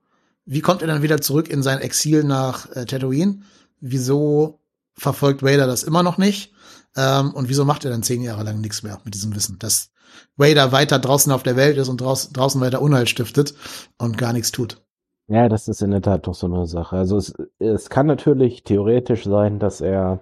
[0.45, 3.43] wie kommt er dann wieder zurück in sein Exil nach äh, Tatooine?
[3.81, 4.61] Wieso
[4.95, 6.53] verfolgt Vader das immer noch nicht?
[6.97, 9.91] Ähm, und wieso macht er dann zehn Jahre lang nichts mehr mit diesem Wissen, dass
[10.37, 13.55] Vader weiter draußen auf der Welt ist und draus, draußen weiter Unheil stiftet
[13.99, 14.83] und gar nichts tut?
[15.29, 16.97] Ja, das ist in der Tat doch so eine Sache.
[16.97, 20.18] Also es, es kann natürlich theoretisch sein, dass er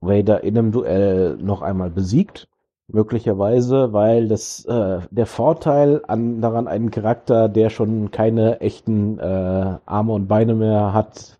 [0.00, 2.48] Vader in einem Duell noch einmal besiegt
[2.88, 9.76] möglicherweise, weil das äh, der Vorteil an daran einen Charakter, der schon keine echten äh,
[9.84, 11.38] Arme und Beine mehr hat,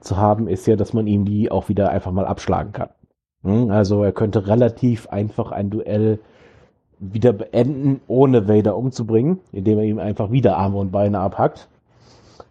[0.00, 2.88] zu haben, ist ja, dass man ihm die auch wieder einfach mal abschlagen kann.
[3.42, 3.70] Hm?
[3.70, 6.20] Also er könnte relativ einfach ein Duell
[6.98, 11.68] wieder beenden, ohne Vader umzubringen, indem er ihm einfach wieder Arme und Beine abhackt.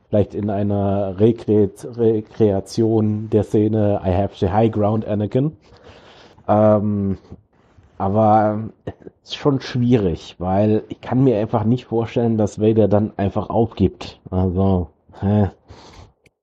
[0.09, 5.53] Vielleicht in einer Rekre Rekreation der Szene I have the high ground, Anakin.
[6.47, 7.17] Ähm,
[7.97, 8.93] aber es
[9.23, 14.19] ist schon schwierig, weil ich kann mir einfach nicht vorstellen, dass Vader dann einfach aufgibt.
[14.29, 14.89] Also,
[15.19, 15.49] hä,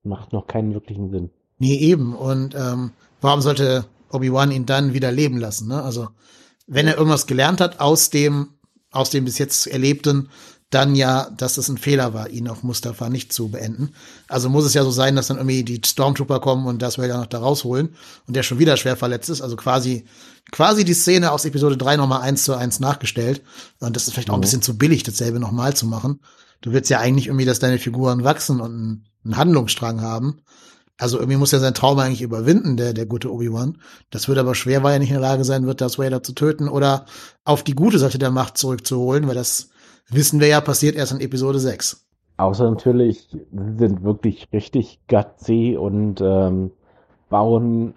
[0.03, 1.29] macht noch keinen wirklichen Sinn.
[1.59, 2.15] Nee, eben.
[2.15, 2.91] Und ähm,
[3.21, 5.67] warum sollte Obi-Wan ihn dann wieder leben lassen?
[5.67, 5.81] Ne?
[5.81, 6.09] Also,
[6.67, 8.49] wenn er irgendwas gelernt hat aus dem,
[8.91, 10.29] aus dem bis jetzt Erlebten,
[10.73, 13.93] dann ja, dass es ein Fehler war, ihn auf Mustafa nicht zu beenden.
[14.27, 17.17] Also muss es ja so sein, dass dann irgendwie die Stormtrooper kommen und das Vader
[17.17, 17.95] noch da rausholen
[18.27, 19.41] und der schon wieder schwer verletzt ist.
[19.41, 20.05] Also quasi,
[20.51, 23.41] quasi die Szene aus Episode 3 nochmal eins zu eins nachgestellt.
[23.79, 24.41] Und das ist vielleicht auch ein mhm.
[24.41, 26.19] bisschen zu billig, dasselbe nochmal zu machen.
[26.61, 30.41] Du willst ja eigentlich irgendwie, dass deine Figuren wachsen und einen, einen Handlungsstrang haben.
[30.97, 33.77] Also irgendwie muss er sein Traum eigentlich überwinden, der, der gute Obi-Wan.
[34.11, 36.33] Das wird aber schwer, weil er nicht in der Lage sein wird, das Vader zu
[36.33, 37.05] töten oder
[37.43, 39.69] auf die gute Seite der Macht zurückzuholen, weil das
[40.09, 42.05] wissen wir ja, passiert erst in Episode 6.
[42.37, 43.27] Außer natürlich
[43.77, 46.71] sind wirklich richtig gutsy und ähm,
[47.29, 47.93] bauen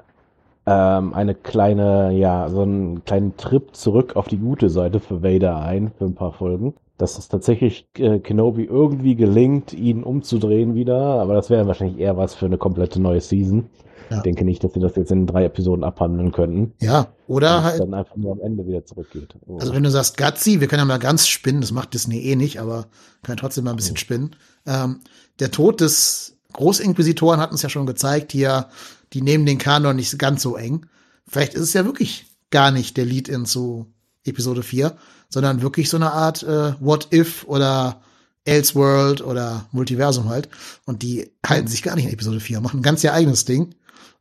[0.67, 5.61] ähm, eine kleine, ja, so einen kleinen Trip zurück auf die gute Seite für Vader
[5.61, 6.75] ein, für ein paar Folgen.
[6.99, 12.17] Dass es tatsächlich äh, Kenobi irgendwie gelingt, ihn umzudrehen wieder, aber das wäre wahrscheinlich eher
[12.17, 13.69] was für eine komplette neue Season.
[14.11, 14.19] Ja.
[14.19, 16.73] Ich denke nicht, dass sie das jetzt in drei Episoden abhandeln könnten.
[16.81, 17.81] Ja, oder halt.
[17.81, 19.35] dann einfach nur am Ende wieder zurückgeht.
[19.47, 19.59] Oh.
[19.59, 22.37] Also wenn du sagst Gazzi, wir können ja mal ganz spinnen, das macht Disney eh
[22.37, 22.87] nicht, aber
[23.23, 24.01] können trotzdem mal ein bisschen oh.
[24.01, 24.37] spinnen.
[24.65, 25.01] Ähm,
[25.41, 28.69] der Tod des Großinquisitoren hat uns ja schon gezeigt, hier,
[29.13, 30.87] die nehmen den Kanon nicht ganz so eng.
[31.27, 33.87] Vielleicht ist es ja wirklich gar nicht der Lead-In zu
[34.25, 34.97] Episode 4,
[35.29, 38.01] sondern wirklich so eine Art äh, What If oder
[38.45, 40.49] Elseworld oder Multiversum halt.
[40.85, 43.75] Und die halten sich gar nicht in Episode 4, machen ein ganz ihr eigenes Ding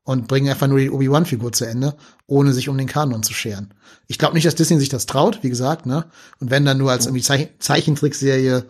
[0.06, 1.96] und bringen einfach nur die Obi-Wan-Figur zu Ende,
[2.28, 3.74] ohne sich um den Kanon zu scheren.
[4.08, 6.06] Ich glaube nicht, dass Disney sich das traut, wie gesagt, ne?
[6.40, 8.66] Und wenn dann nur als irgendwie Zeichen Zeichentrickserie,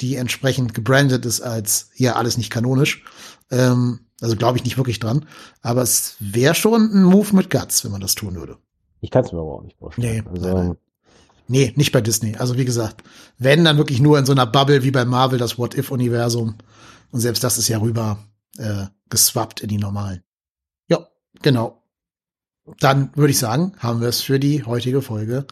[0.00, 3.04] die entsprechend gebrandet ist als ja alles nicht kanonisch.
[3.50, 5.26] Ähm, also glaube ich nicht wirklich dran.
[5.60, 8.56] Aber es wäre schon ein Move mit Guts, wenn man das tun würde.
[9.00, 10.24] Ich kann es mir aber auch nicht vorstellen.
[10.24, 10.76] Nee, also, nein,
[11.48, 12.36] nee, nicht bei Disney.
[12.36, 13.02] Also wie gesagt,
[13.36, 16.56] wenn dann wirklich nur in so einer Bubble wie bei Marvel das What-If-Universum.
[17.10, 18.18] Und selbst das ist ja rüber
[18.56, 20.22] äh, geswappt in die normalen.
[21.42, 21.82] Genau.
[22.80, 25.46] Dann würde ich sagen, haben wir es für die heutige Folge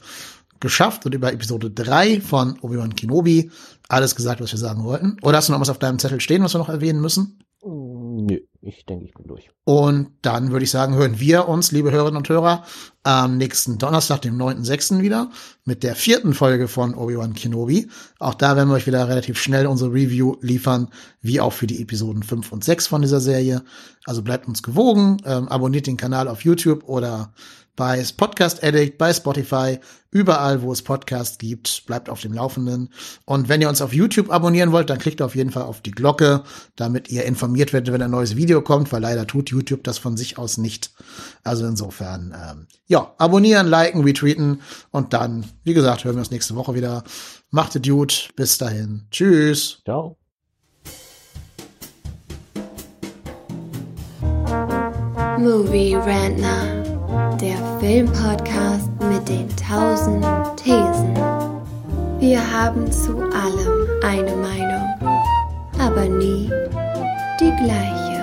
[0.60, 3.50] geschafft und über Episode 3 von Obi-Wan Kenobi
[3.88, 5.16] alles gesagt, was wir sagen wollten.
[5.22, 7.38] Oder hast du noch was auf deinem Zettel stehen, was wir noch erwähnen müssen?
[7.62, 9.50] Nö, ich denke, ich bin durch.
[9.64, 12.64] Und dann würde ich sagen, hören wir uns, liebe Hörerinnen und Hörer,
[13.04, 15.00] am nächsten Donnerstag, dem 9.6.
[15.00, 15.30] wieder
[15.64, 17.88] mit der vierten Folge von Obi-Wan Kenobi.
[18.18, 20.88] Auch da werden wir euch wieder relativ schnell unsere Review liefern,
[21.20, 23.62] wie auch für die Episoden 5 und 6 von dieser Serie.
[24.04, 27.32] Also bleibt uns gewogen, ähm, abonniert den Kanal auf YouTube oder
[27.76, 29.78] bei Podcast Addict, bei Spotify,
[30.10, 31.84] überall, wo es Podcasts gibt.
[31.86, 32.88] Bleibt auf dem Laufenden.
[33.26, 35.90] Und wenn ihr uns auf YouTube abonnieren wollt, dann klickt auf jeden Fall auf die
[35.90, 36.42] Glocke,
[36.74, 40.16] damit ihr informiert werdet, wenn ein neues Video kommt, weil leider tut YouTube das von
[40.16, 40.92] sich aus nicht.
[41.44, 46.56] Also insofern, ähm, ja, abonnieren, liken, retweeten und dann, wie gesagt, hören wir uns nächste
[46.56, 47.04] Woche wieder.
[47.50, 48.30] Macht es gut.
[48.36, 49.06] Bis dahin.
[49.10, 49.82] Tschüss.
[49.84, 50.16] Ciao.
[55.38, 56.82] Movie Rantner,
[57.40, 60.24] der Filmpodcast mit den tausend
[60.56, 61.14] Thesen.
[62.18, 65.20] Wir haben zu allem eine Meinung,
[65.78, 66.50] aber nie
[67.40, 68.15] die gleiche.